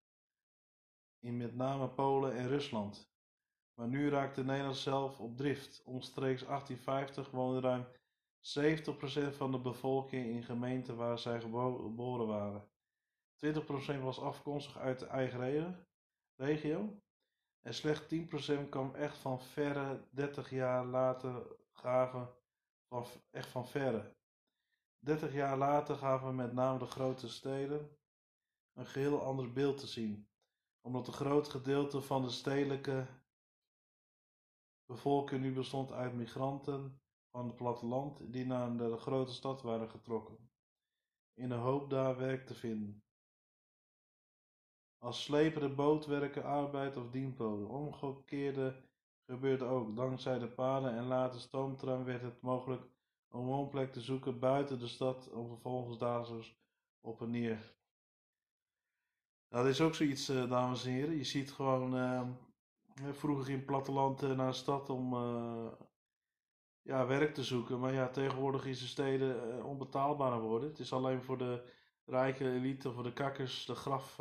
[1.20, 3.11] in met name Polen en Rusland.
[3.74, 5.82] Maar nu raakte Nederland zelf op drift.
[5.84, 7.86] Omstreeks 1850 woonde ruim
[8.38, 12.68] 70% van de bevolking in gemeenten waar zij geboren waren.
[13.46, 15.86] 20% was afkomstig uit de eigen
[16.36, 17.00] regio.
[17.61, 22.34] En slechts 10% kwam echt van verre, 30 jaar later gaven
[22.88, 24.16] van, echt van verre.
[24.99, 27.96] 30 jaar later gaven met name de grote steden
[28.72, 30.28] een geheel ander beeld te zien.
[30.80, 33.07] Omdat een groot gedeelte van de stedelijke
[34.86, 40.51] bevolking nu bestond uit migranten van het platteland die naar de grote stad waren getrokken.
[41.34, 43.03] In de hoop daar werk te vinden
[44.99, 47.68] als slepende bootwerken, arbeid of dienpolen.
[47.68, 48.82] Omgekeerde
[49.26, 49.96] gebeurde ook.
[49.96, 52.82] Dankzij de paden en later stoomtram werd het mogelijk
[53.31, 56.57] een woonplek te zoeken buiten de stad om vervolgens dagelijks
[57.01, 57.76] op en neer.
[59.49, 61.16] Dat is ook zoiets, uh, dames en heren.
[61.16, 62.29] Je ziet gewoon, uh,
[63.12, 65.14] vroeger ging platteland uh, naar de stad om
[66.83, 67.81] ja, werk te zoeken.
[67.81, 70.68] Maar ja, tegenwoordig is de steden onbetaalbaar geworden.
[70.68, 71.72] Het is alleen voor de
[72.05, 74.16] rijke elite, voor de kakkers, de graf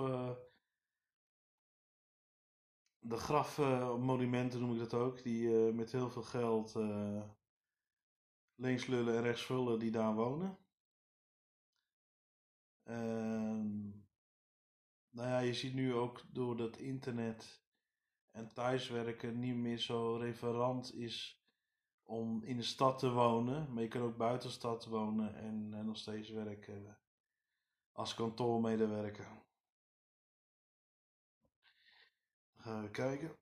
[2.99, 6.75] de grafmonumenten noem ik dat ook, die met heel veel geld
[8.57, 10.57] links lullen en rechts vullen die daar wonen.
[12.83, 13.89] Ehm,
[15.09, 17.63] nou ja, je ziet nu ook door dat internet
[18.31, 21.41] en thuiswerken niet meer zo referant is
[22.03, 23.73] om in de stad te wonen.
[23.73, 26.99] Maar je kan ook buiten de stad wonen en, en nog steeds werken
[27.91, 29.45] als kantoormedewerker.
[32.55, 33.37] Gaan we kijken.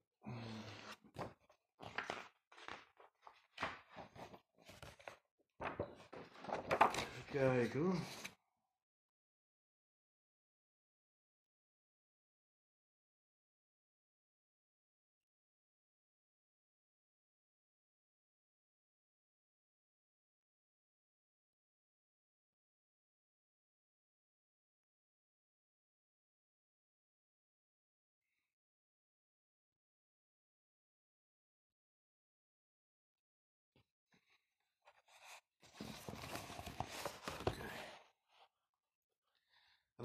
[7.35, 8.01] Even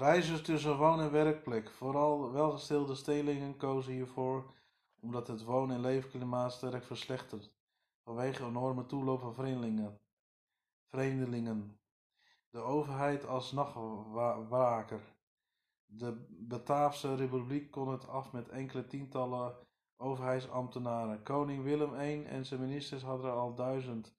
[0.01, 1.69] Reizigers tussen woon- en werkplek.
[1.69, 4.53] Vooral welgestelde stelingen kozen hiervoor
[4.99, 7.53] omdat het woon- en leefklimaat sterk verslechtert
[8.03, 9.99] vanwege enorme toeloop van vreemdelingen.
[10.87, 11.79] vreemdelingen.
[12.49, 15.01] De overheid als nachtwaker.
[15.85, 19.55] De Bataafse Republiek kon het af met enkele tientallen
[19.97, 21.23] overheidsambtenaren.
[21.23, 24.15] Koning Willem I en zijn ministers hadden er al duizend.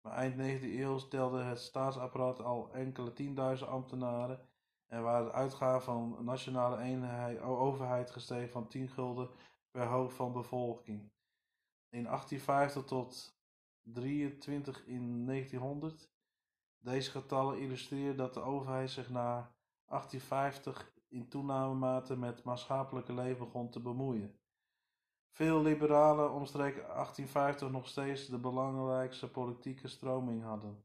[0.00, 4.48] Maar eind 19e eeuw telde het staatsapparaat al enkele tienduizend ambtenaren
[4.90, 9.30] en waren de uitgaven van nationale eenheid, overheid gestegen van 10 gulden
[9.70, 11.12] per hoofd van bevolking.
[11.88, 13.38] In 1850 tot
[13.82, 16.10] 23 in 1900.
[16.78, 23.70] Deze getallen illustreren dat de overheid zich na 1850 in toenamemate met maatschappelijke leven begon
[23.70, 24.38] te bemoeien.
[25.30, 30.84] Veel liberalen omstreken 1850 nog steeds de belangrijkste politieke stroming hadden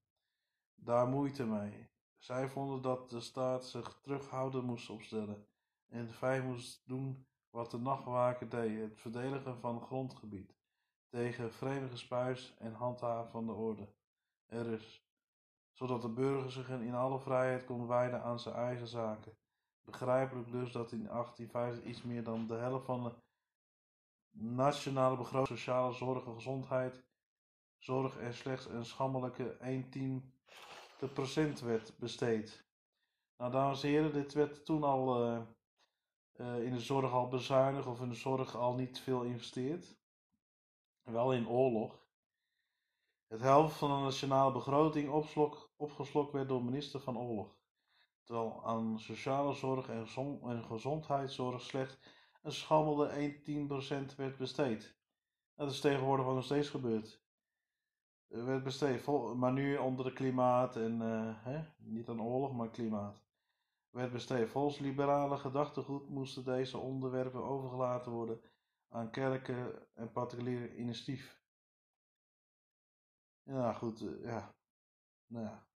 [0.76, 1.90] daar moeite mee.
[2.18, 5.48] Zij vonden dat de staat zich terughouden moest opstellen
[5.90, 10.56] en vrij moest doen wat de nachtwaker deed, het verdedigen van grondgebied
[11.10, 13.88] tegen vreemde gespuis en handhaven van de orde.
[14.46, 15.08] Er is,
[15.72, 19.38] zodat de burger zich in alle vrijheid kon wijden aan zijn eigen zaken.
[19.84, 23.14] Begrijpelijk dus dat in 1850 iets meer dan de helft van de
[24.32, 27.04] nationale begroting sociale zorg en gezondheid
[27.78, 30.34] zorg er slechts een schammelijke 1 10
[31.00, 32.66] de procent werd besteed.
[33.38, 35.42] Nou, dames en heren, dit werd toen al uh,
[36.36, 39.98] uh, in de zorg al bezuinigd of in de zorg al niet veel investeerd.
[41.04, 42.04] Wel in oorlog.
[43.28, 47.58] Het helft van de nationale begroting opslok, opgeslokt werd door minister van Oorlog.
[48.24, 51.98] Terwijl aan sociale zorg en, gezond, en gezondheidszorg slechts
[52.42, 53.34] een schammelde
[54.12, 54.96] 1-10% werd besteed.
[55.56, 56.70] Dat is tegenwoordig nog steeds
[58.28, 59.06] werd besteed,
[59.36, 63.24] maar nu onder het klimaat en uh, hè, niet aan oorlog, maar klimaat.
[63.90, 64.50] Werd besteed.
[64.50, 68.42] Volgens liberale gedachtegoed moesten deze onderwerpen overgelaten worden
[68.90, 71.42] aan kerken en particuliere initiatief.
[73.44, 74.56] Ja, goed, uh, ja.
[75.28, 75.68] Nou ja.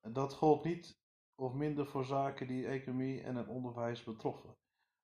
[0.00, 1.00] Dat gold niet
[1.34, 4.56] of minder voor zaken die economie en het onderwijs betroffen.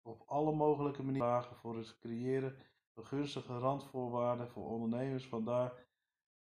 [0.03, 2.57] Op alle mogelijke manieren voor het creëren
[2.95, 5.86] van gunstige randvoorwaarden voor ondernemers, vandaar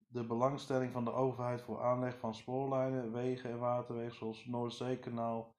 [0.08, 5.56] de belangstelling van de overheid voor aanleg van spoorlijnen, wegen en waterwegen zoals Noordzeekanaal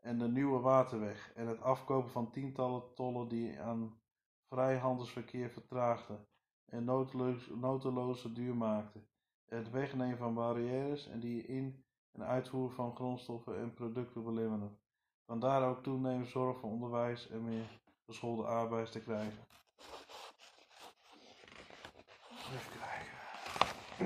[0.00, 4.00] en de Nieuwe Waterweg en het afkopen van tientallen tollen die aan
[4.48, 6.26] vrijhandelsverkeer vertraagden
[6.66, 6.84] en
[7.54, 9.08] noteloze duur maakten,
[9.44, 14.78] het wegnemen van barrières en die in- en uitvoer van grondstoffen en producten belemmeren.
[15.26, 19.44] Vandaar ook toenemende zorg voor onderwijs en meer geschoolde arbeiders te krijgen.
[23.98, 24.02] Ik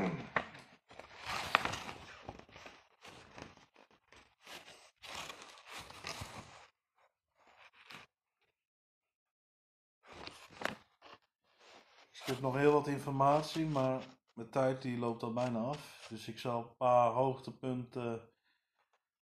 [12.26, 16.06] heb nog heel wat informatie, maar mijn tijd die loopt al bijna af.
[16.08, 18.30] Dus ik zal een paar hoogtepunten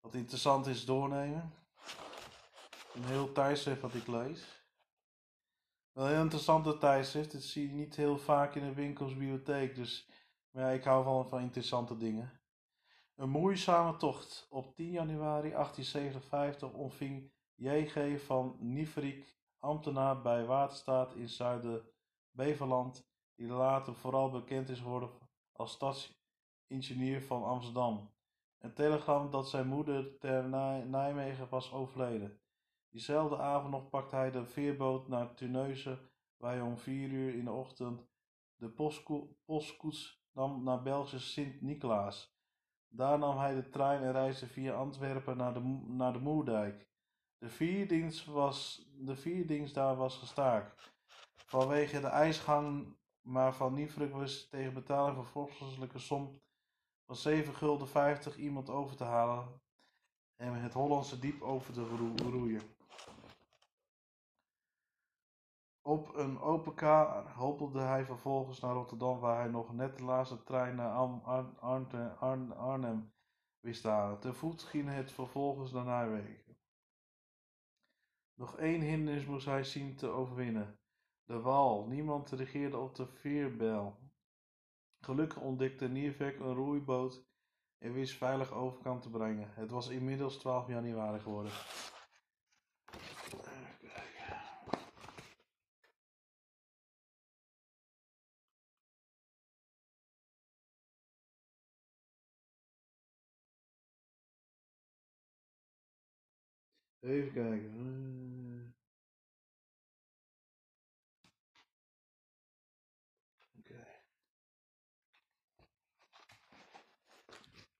[0.00, 1.54] wat interessant is doornemen.
[2.94, 4.64] Een heel tijdschrift wat ik lees.
[5.92, 7.32] Wel een heel interessante tijdschrift.
[7.32, 9.74] Dat zie je niet heel vaak in een winkelsbibliotheek.
[9.74, 10.08] Dus
[10.56, 12.40] ja, ik hou van, van interessante dingen.
[13.14, 14.46] Een moeizame tocht.
[14.50, 18.24] Op 10 januari 1857 ontving J.G.
[18.24, 25.10] van Nieverik, ambtenaar bij Waterstaat in Zuider-Beverland, die later vooral bekend is geworden
[25.52, 28.14] als stadsingenieur van Amsterdam.
[28.58, 30.48] Een telegram dat zijn moeder ter
[30.88, 32.40] Nijmegen was overleden.
[32.88, 37.44] Diezelfde avond nog pakte hij de veerboot naar Terneuzen, waar hij om vier uur in
[37.44, 38.06] de ochtend
[38.56, 38.70] de
[39.44, 42.34] postkoets Amsterdam naar Belgische Sint-Nicolaas.
[42.88, 46.88] Daar nam hij de trein en reisde via Antwerpen naar de, naar de Moerdijk.
[47.38, 50.94] De vierdienst, was, de vierdienst daar was gestaakt.
[51.36, 56.40] Vanwege de ijsgang, maar Van Nieuwbrug wist tegen betaling van vorstelijke som
[57.06, 59.60] van 7 gulden 50 iemand over te halen
[60.36, 61.84] en het Hollandse diep over te
[62.30, 62.75] roeien.
[65.86, 70.42] Op een open kar hoppelde hij vervolgens naar Rotterdam, waar hij nog net de laatste
[70.42, 70.92] trein naar
[72.56, 73.12] Arnhem
[73.60, 74.20] wist te halen.
[74.20, 76.58] Te voet ging het vervolgens naar Nijmegen.
[78.34, 80.78] Nog één hindernis moest hij zien te overwinnen.
[81.24, 81.86] De wal.
[81.86, 83.98] Niemand regeerde op de veerbel.
[85.00, 87.26] Gelukkig ontdekte Niervek een roeiboot
[87.78, 89.50] en wist veilig overkant te brengen.
[89.54, 91.52] Het was inmiddels 12 januari geworden.
[107.06, 108.74] Even kijken.
[113.58, 113.86] Oké.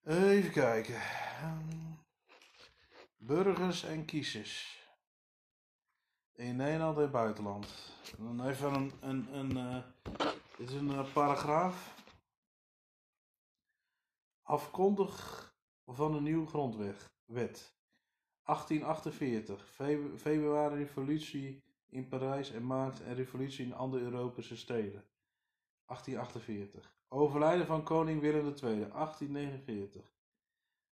[0.04, 0.94] Even kijken.
[0.94, 1.92] Ehm,
[3.16, 4.84] burgers en kiezers.
[6.32, 7.94] In Nederland en buitenland.
[8.18, 8.92] Dan even een.
[9.00, 9.84] een, een
[10.56, 11.94] dit is een uh, paragraaf.
[14.42, 15.44] Afkondig
[15.86, 17.75] van een nieuwe grondwet.
[18.46, 19.66] 1848,
[20.16, 25.04] februari revolutie in Parijs en maart en revolutie in andere Europese steden.
[25.84, 26.96] 1848.
[27.08, 30.14] Overlijden van koning Willem II, 1849.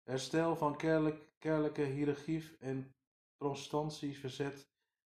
[0.02, 2.94] Herstel van kerlijk, kerlijke hiërarchie en
[3.36, 4.68] protestantie verzet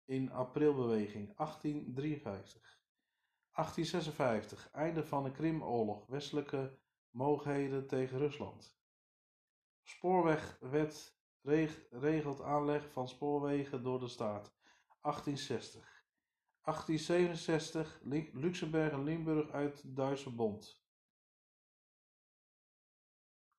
[0.05, 2.79] in aprilbeweging, 1853.
[3.51, 4.71] 1856.
[4.71, 6.77] Einde van de Krimoorlog, westelijke
[7.09, 8.77] mogelijkheden tegen Rusland.
[9.83, 11.14] Spoorwegwet
[11.89, 14.53] regelt aanleg van spoorwegen door de staat.
[15.01, 16.03] 1860.
[16.61, 17.99] 1867
[18.33, 20.83] Luxemburg en Limburg uit de Duitse Bond.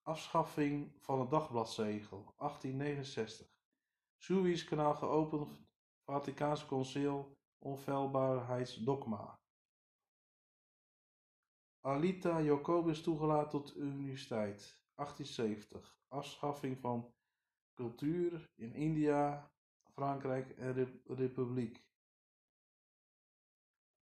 [0.03, 2.35] Afschaffing van het dagbladzegel.
[2.37, 3.47] 1869.
[4.17, 5.65] Suezkanaal geopend.
[6.05, 7.39] Vaticaanse Conciil.
[7.59, 9.41] Onfeilbaarheidsdogma.
[11.81, 14.85] Alita Jacobus toegelaten tot universiteit.
[14.95, 15.99] 1870.
[16.09, 17.15] Afschaffing van
[17.77, 19.51] Cultuur in India,
[19.93, 21.85] Frankrijk en Republiek.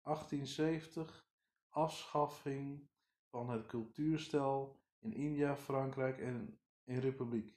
[0.02, 1.26] 1870
[1.68, 2.88] Afschaffing
[3.30, 7.56] van het cultuurstel in India, Frankrijk en in Republiek.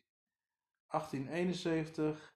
[0.87, 2.35] 1871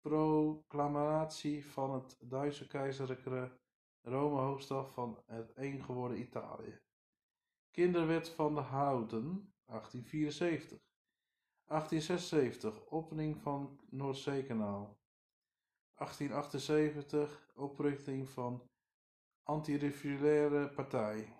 [0.00, 3.58] Proclamatie van het Duitse keizerlijke
[4.00, 6.80] Rome hoofdstad van het een geworden Italië.
[7.70, 10.87] Kinderwet van de Houten 1874
[11.68, 14.96] 1876 opening van Noordzeekanaal.
[15.94, 18.62] 1878 oprichting van
[19.42, 21.36] Antirevolutionaire Partij.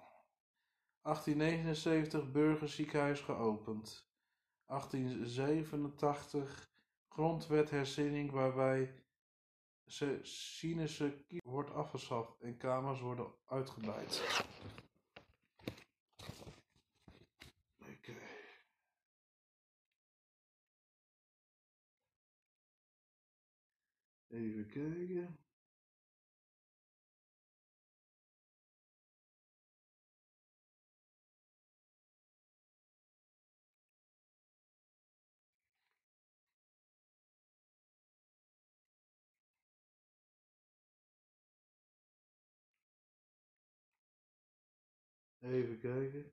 [1.02, 4.06] 1879 Burgerziekenhuis geopend.
[4.66, 6.70] 1887
[7.08, 8.94] grondwetherziening waarbij
[10.22, 14.42] cynische wordt afgeschaft en kamers worden uitgebreid.
[24.30, 25.38] Even kijken.
[45.40, 46.32] Even kijken.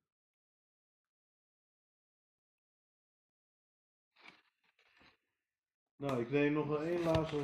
[5.95, 7.43] Nou, ik neem nog een laatste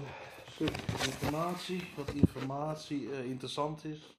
[0.62, 4.18] informatie, wat informatie uh, interessant is.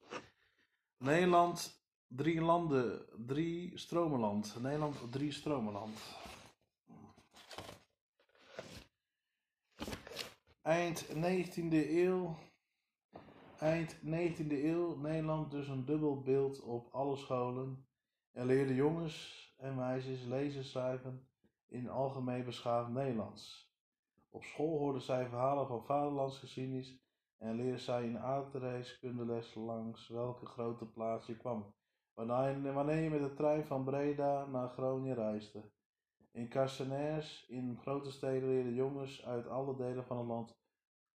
[0.97, 4.55] Nederland, drie landen, drie stromenland.
[4.61, 5.99] Nederland, drie stromenland.
[10.61, 12.37] Eind 19e eeuw,
[13.59, 17.87] eind 19e eeuw, Nederland dus een dubbel beeld op alle scholen.
[18.31, 21.27] En leerden jongens en meisjes lezen schrijven
[21.67, 23.72] in algemeen beschaafd Nederlands.
[24.33, 27.01] Op school hoorden zij verhalen van vaderlandsgeschiedenis
[27.37, 31.73] en leerden zij in aardrijkskundeles langs welke grote plaats je kwam,
[32.13, 35.71] wanneer je met de trein van Breda naar Groningen reisde.
[36.31, 40.57] In Carcenaires, in grote steden leerden jongens uit alle delen van het land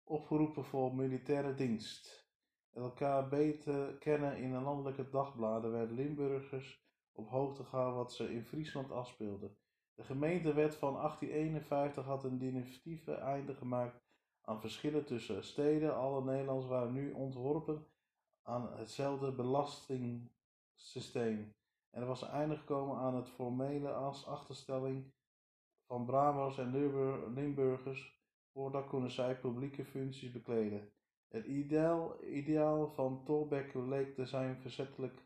[0.03, 2.29] opgeroepen voor militaire dienst.
[2.71, 8.33] En elkaar beter kennen in de landelijke dagbladen werden Limburgers op hoogte gehouden wat ze
[8.33, 9.55] in Friesland afspeelde.
[9.95, 14.03] De gemeentewet van 1851 had een definitieve einde gemaakt
[14.41, 15.95] aan verschillen tussen steden.
[15.95, 17.87] Alle Nederlanders waren nu ontworpen
[18.41, 21.53] aan hetzelfde belastingsysteem.
[21.89, 25.13] En er was een einde gekomen aan het formele als achterstelling
[25.87, 26.71] van Brabants en
[27.33, 28.23] Limburgers.
[28.51, 30.91] Voordat konden zij publieke functies bekleden.
[31.27, 35.25] Het ideaal, ideaal van Thorbecke leek te zijn verzettelijk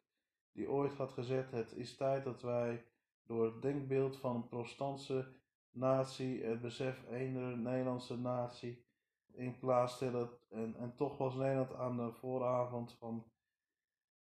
[0.52, 2.86] die ooit had gezegd: Het is tijd dat wij
[3.30, 5.34] door het denkbeeld van een protestantse
[5.72, 8.86] natie het besef eener Nederlandse natie
[9.32, 10.30] in plaats stellen.
[10.50, 13.32] En, en toch was Nederland aan de vooravond van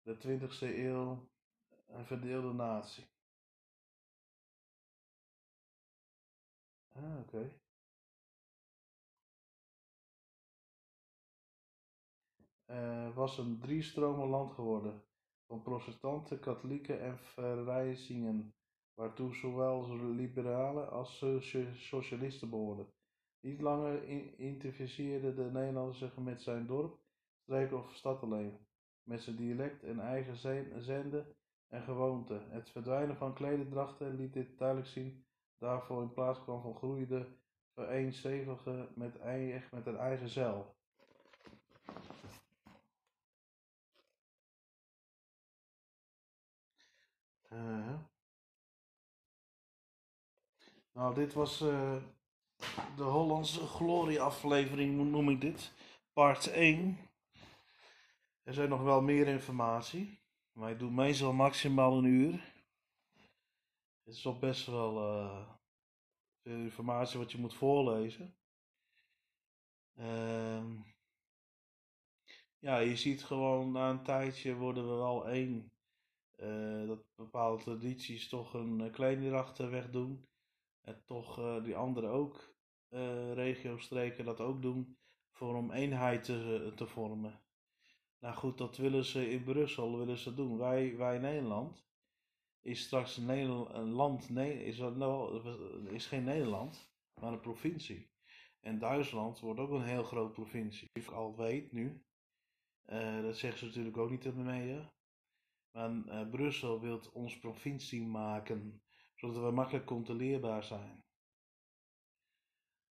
[0.02, 1.28] de 20e eeuw
[1.86, 3.06] een verdeelde natie.
[6.92, 7.60] Ah, oké.
[13.14, 15.04] Was een drie-stromen land geworden,
[15.46, 18.57] van protestanten, katholieken en verrijzingen,
[18.98, 21.24] waartoe zowel liberalen als
[21.74, 22.92] socialisten behoorden.
[23.40, 26.98] Niet langer identificeerde de Nederlander zich met zijn dorp,
[27.42, 28.58] streek of stad alleen,
[29.02, 30.36] met zijn dialect en eigen
[30.82, 31.34] zende
[31.68, 32.46] en gewoonte.
[32.48, 35.24] Het verdwijnen van klederdrachten liet dit duidelijk zien,
[35.58, 37.26] daarvoor in plaats kwam van groeide
[37.74, 40.76] vereenstevige met, echt met het eigen zelf.
[47.52, 47.98] Uh,
[50.98, 51.96] nou, dit was uh,
[52.96, 55.72] de Hollandse Glorie aflevering, noem ik dit.
[56.12, 56.98] Part 1.
[58.42, 60.20] Er zijn nog wel meer informatie.
[60.52, 62.32] Maar ik doe meestal maximaal een uur.
[64.04, 65.48] Het is al best wel uh,
[66.42, 68.36] veel informatie wat je moet voorlezen.
[69.94, 70.64] Uh,
[72.58, 75.72] ja, je ziet gewoon na een tijdje worden we wel één.
[76.36, 80.28] Uh, dat bepaalde tradities toch een uh, kleindracht wegdoen.
[80.88, 82.56] En toch uh, die anderen ook,
[83.34, 84.96] regio-streken, dat ook doen.
[85.30, 87.40] Voor om eenheid te, te vormen.
[88.18, 90.58] Nou goed, dat willen ze in Brussel willen ze doen.
[90.58, 91.88] Wij, wij Nederland
[92.68, 95.42] is straks een, land, nee, is, nou,
[95.88, 98.10] is geen Nederland, maar een provincie.
[98.60, 100.88] En Duitsland wordt ook een heel groot provincie.
[100.92, 102.04] Ik al weet nu,
[102.86, 104.92] uh, dat zeggen ze natuurlijk ook niet in de media.
[105.70, 108.82] Maar uh, Brussel wil ons provincie maken,
[109.20, 111.04] zodat we makkelijk controleerbaar zijn.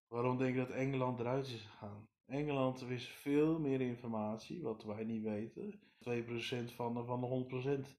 [0.08, 2.08] Waarom denk ik dat Engeland eruit is gegaan?
[2.26, 5.80] Engeland wist veel meer informatie, wat wij niet weten.
[5.80, 7.96] 2% van, van de 100%.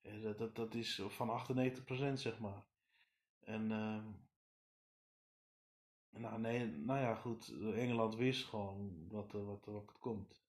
[0.00, 2.66] Ja, dat, dat, dat is van 98% zeg maar.
[3.40, 4.04] En, uh,
[6.10, 10.44] nou, nee, nou ja, goed, Engeland wist gewoon wat, wat, wat er komt.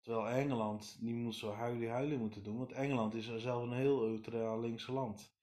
[0.00, 4.06] Terwijl Engeland niet moet zo huilie huilie moeten doen, want Engeland is zelf een heel
[4.06, 5.35] ultra linkse land.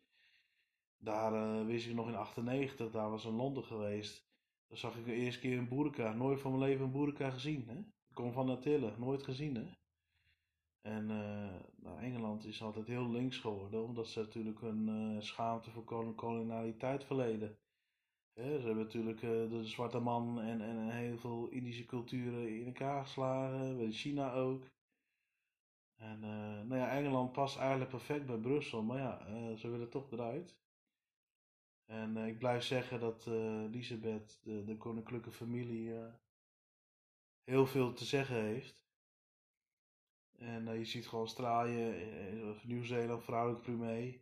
[1.03, 4.25] Daar uh, wist ik nog in 98, daar was in Londen geweest.
[4.67, 6.13] Dan zag ik de eerste keer een boerka.
[6.13, 7.67] Nooit van mijn leven een boerka gezien.
[7.67, 7.77] Hè?
[7.77, 9.55] Ik kom van Natille, nooit gezien.
[9.55, 9.65] Hè?
[10.81, 15.71] En uh, nou, Engeland is altijd heel links geworden, omdat ze natuurlijk een uh, schaamte
[15.71, 17.57] voor kolonialiteit verleden.
[18.33, 23.77] Ze hebben natuurlijk de zwarte man en, en heel veel Indische culturen in elkaar geslagen,
[23.77, 24.65] bij China ook.
[25.95, 26.19] En
[26.67, 30.62] nou ja, Engeland past eigenlijk perfect bij Brussel, maar ja, ze willen toch eruit.
[31.85, 36.13] En uh, ik blijf zeggen dat uh, Elisabeth, de, de koninklijke familie, uh,
[37.43, 38.81] heel veel te zeggen heeft.
[40.37, 42.07] En je ziet gewoon Australië,
[42.63, 44.21] Nieuw-Zeeland, vrouwelijk premier.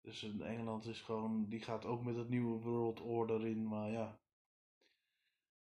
[0.00, 3.90] Dus in Engeland is gewoon, die gaat ook met het nieuwe World Order in, maar
[3.90, 4.20] ja.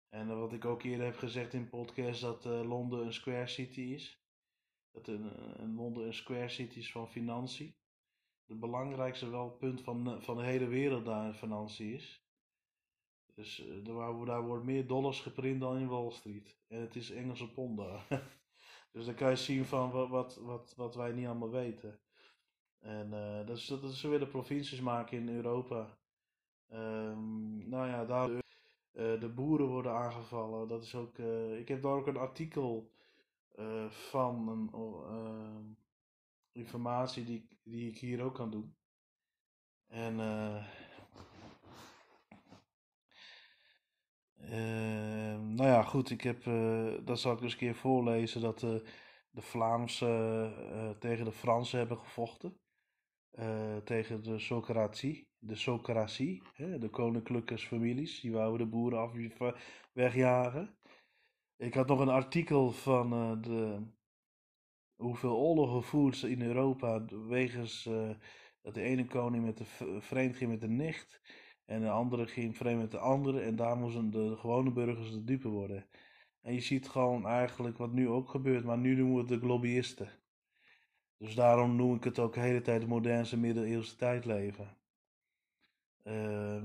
[0.09, 4.21] En wat ik ook eerder heb gezegd in podcast, dat Londen een square city is.
[4.91, 7.75] Dat een, een Londen een square city is van financiën
[8.47, 12.25] het belangrijkste wel punt van, eh, van de hele wereld daar in financiën is.
[13.33, 16.57] Dus uh, daar, wordt meer dollars geprint dan in Wall Street.
[16.67, 18.07] En het is Engelse pond daar.
[18.93, 21.99] dus dan kan je zien van wat, wat, wat, wat wij niet allemaal weten.
[22.79, 25.97] En uh, dat, is, dat is willen provincies maken in Europa.
[26.73, 28.39] Um, nou ja, daar uh,
[28.93, 30.67] de boeren worden aangevallen.
[30.67, 31.17] Dat is ook,
[31.57, 32.91] ik heb daar ook een artikel
[33.89, 35.86] van een, ehm,
[36.57, 38.75] informatie die, die ik hier ook kan doen.
[39.87, 40.65] En uh,
[44.37, 48.59] uh, nou ja, goed, ik heb, uh, dat zal ik eens een keer voorlezen, dat
[48.59, 52.59] de Vlaamse tegen de Fransen hebben gevochten.
[53.83, 59.11] tegen de Socratie, de Socratie, hè, de koninklijke families, die wouden de boeren af
[59.93, 60.77] wegjagen.
[61.55, 63.09] Ik had nog een artikel van
[63.41, 63.95] de
[64.97, 68.09] hoeveel oorlogen voert in Europa wegens uh,
[68.61, 69.65] dat de ene koning met de
[69.99, 71.21] vreemd ging met de nicht
[71.65, 75.23] en de andere ging vreemd met de andere en daar moesten de gewone burgers de
[75.23, 75.85] dupe worden.
[76.41, 79.39] En je ziet gewoon eigenlijk wat nu ook gebeurt, maar nu noemen we het de
[79.39, 80.09] globbyisten.
[81.17, 84.77] Dus daarom noem ik het ook de hele tijd de moderne middeleeuwse tijd leven.
[86.03, 86.63] Uh,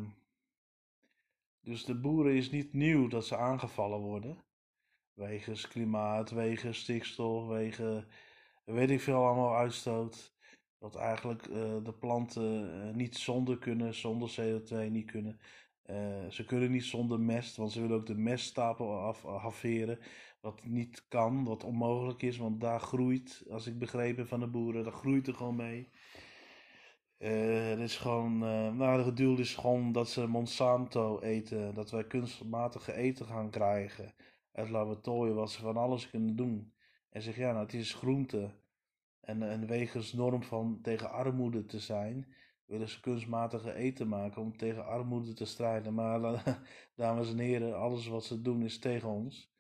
[1.61, 4.39] dus de boeren is niet nieuw dat ze aangevallen worden.
[5.15, 8.09] Wegens klimaat, wegens stikstof, wegen
[8.65, 10.35] weet ik veel allemaal uitstoot.
[10.79, 15.41] Dat eigenlijk uh, de planten uh, niet zonder kunnen, zonder CO2 niet kunnen.
[15.87, 19.99] Uh, ze kunnen niet zonder mest, want ze willen ook de meststapel af, halveren.
[20.41, 24.85] Wat niet kan, wat onmogelijk is, want daar groeit, als ik begrepen van de boeren,
[24.85, 25.89] daar groeit er gewoon mee.
[27.19, 28.39] Uh, het is gewoon,
[28.77, 34.15] nou, de geduld is gewoon dat ze Monsanto eten, dat wij kunstmatige eten gaan krijgen
[34.53, 36.73] uit laboratorium, wat ze van alles kunnen doen.
[37.11, 38.55] En zeg ja, nou, het is groente.
[39.21, 42.35] En, en wegens norm van tegen armoede te zijn,
[42.65, 45.95] willen ze kunstmatige eten maken om tegen armoede te strijden.
[45.95, 46.21] Maar
[46.97, 49.51] dames en heren, alles wat ze doen is tegen ons.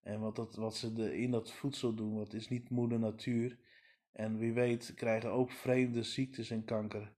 [0.00, 3.58] En wat, dat, wat ze de, in dat voedsel doen, wat is niet moeder natuur.
[4.12, 7.14] En wie weet krijgen ook vreemde ziektes en kanker.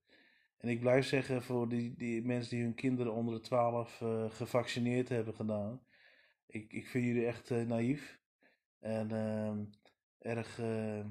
[0.58, 4.24] En ik blijf zeggen voor die, die mensen die hun kinderen onder de 12 uh,
[4.24, 5.80] eh, gevaccineerd hebben gedaan.
[6.46, 8.20] Ik, ik vind jullie echt uh, naïef.
[8.78, 11.04] En uh, erg, uh,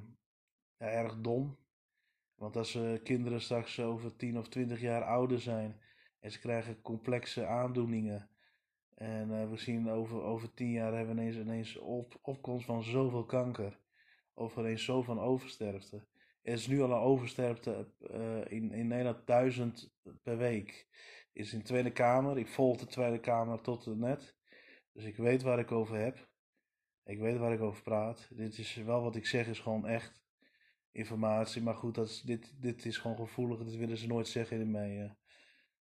[0.77, 1.57] ja, erg dom.
[2.35, 5.81] Want als uh, kinderen straks over 10 of 20 jaar ouder zijn
[6.19, 8.29] en ze krijgen complexe aandoeningen.
[8.95, 13.25] En we zien over, over 10 jaar hebben we ineens, ineens op, opkomst van zoveel
[13.25, 13.79] kanker
[14.33, 16.07] over eens zo van oversterfte.
[16.41, 17.91] Er is nu al een oversterfte
[18.47, 20.87] in, in Nederland duizend per week.
[21.33, 22.37] Is in de Tweede Kamer.
[22.37, 24.34] Ik volg de Tweede Kamer tot net.
[24.95, 26.29] Dus ik weet waar ik over heb.
[27.03, 28.27] Ik weet waar ik over praat.
[28.31, 30.23] Dit is wel wat ik zeg, is gewoon echt
[30.91, 31.61] informatie.
[31.61, 33.63] Maar goed, dat dit, dit is gewoon gevoelig.
[33.63, 35.17] Dit willen ze nooit zeggen in media.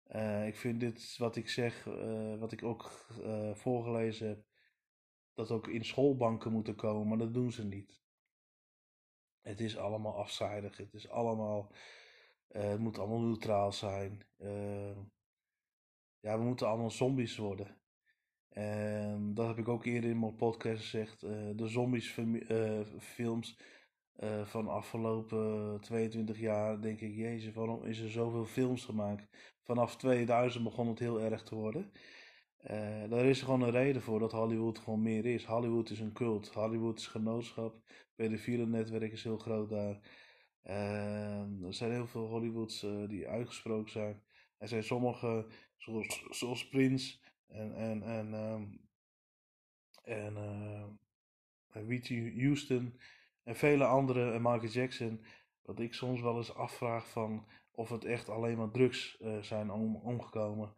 [0.06, 4.44] Uh, ik vind dit wat ik zeg, uh, wat ik ook uh, voorgelezen heb,
[5.34, 8.02] dat ook in schoolbanken moeten komen, maar dat doen ze niet.
[9.40, 10.76] Het is allemaal afzijdig.
[10.76, 11.72] Het is allemaal.
[12.48, 14.26] Het moet allemaal neutraal zijn.
[16.20, 17.76] Ja, we moeten allemaal zombies worden.
[18.58, 21.22] En dat heb ik ook eerder in mijn podcast gezegd.
[21.22, 22.18] Uh, de zombies
[22.98, 23.58] films
[24.44, 29.28] van de afgelopen 22 jaar denk ik, jezus, waarom is er zoveel films gemaakt?
[29.62, 31.92] Vanaf 2000 begon het heel erg te worden.
[32.70, 35.44] Uh, daar is gewoon een reden voor dat Hollywood gewoon meer is.
[35.44, 36.48] Hollywood is een cult.
[36.48, 37.82] Hollywood is genootschap.
[38.14, 40.00] Pedofiele netwerk is heel groot daar.
[40.64, 44.22] Uh, er zijn heel veel Hollywoods uh, die uitgesproken zijn.
[44.56, 45.46] Er zijn sommige,
[45.76, 47.18] zoals, zoals Prince
[47.48, 48.80] en, en, en, um,
[50.02, 52.98] en uh, Whitney Houston
[53.42, 55.24] en vele andere, en Michael Jackson.
[55.62, 59.96] Wat ik soms wel eens afvraag van of het echt alleen maar drugs zijn om,
[59.96, 60.74] omgekomen.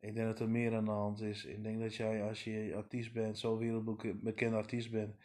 [0.00, 1.44] Ik denk dat er meer aan de hand is.
[1.44, 5.16] Ik denk dat jij, als je artiest bent, zo wereldbekend artiest bent,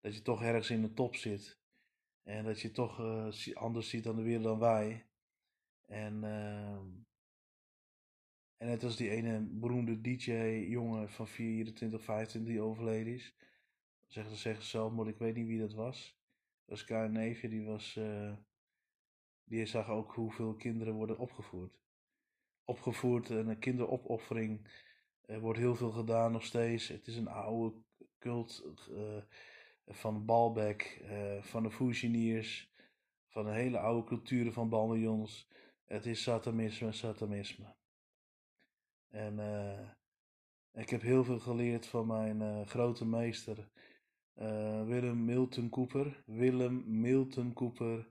[0.00, 1.60] dat je toch ergens in de top zit.
[2.22, 5.06] En dat je toch uh, anders ziet aan de wereld dan wij.
[5.86, 6.78] En, uh,
[8.62, 13.34] en net als die ene beroemde DJ-jongen van 24, 25 die overleden is.
[14.06, 16.18] Zeggen ze zeggen maar ik weet niet wie dat was.
[16.64, 17.96] Dat was Karen Neefje, die was.
[17.96, 18.32] Uh,
[19.44, 21.80] die zag ook hoeveel kinderen worden opgevoerd
[22.64, 23.30] opgevoerd.
[23.30, 24.68] En kinderopoffering
[25.20, 26.88] er wordt heel veel gedaan nog steeds.
[26.88, 27.76] Het is een oude
[28.18, 29.22] cult uh,
[29.86, 32.72] van Balbec, uh, van de Fouchiniers,
[33.28, 35.48] van de hele oude culturen van Balmejons.
[35.84, 37.74] Het is satanisme, satanisme.
[39.12, 39.88] En uh,
[40.72, 43.68] ik heb heel veel geleerd van mijn grote meester,
[44.84, 46.22] Willem Milton Cooper.
[46.26, 48.08] Willem Milton Cooper.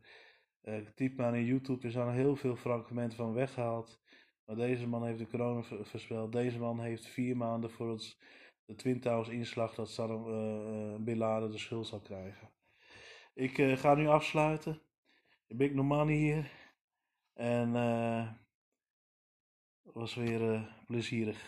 [0.96, 4.02] typ maar in YouTube, er zijn heel veel fragmenten van weggehaald.
[4.46, 6.32] Maar deze man heeft de corona voorspeld.
[6.32, 7.98] Deze man heeft vier maanden voor
[8.66, 10.28] de Twin Towers inslag dat Saddam
[11.08, 12.50] uh, de schuld zal krijgen.
[13.34, 14.82] Ik ga nu afsluiten.
[15.48, 16.52] Ik ben normaal hier.
[17.34, 18.32] En uh,
[19.94, 21.44] was weer plezierig.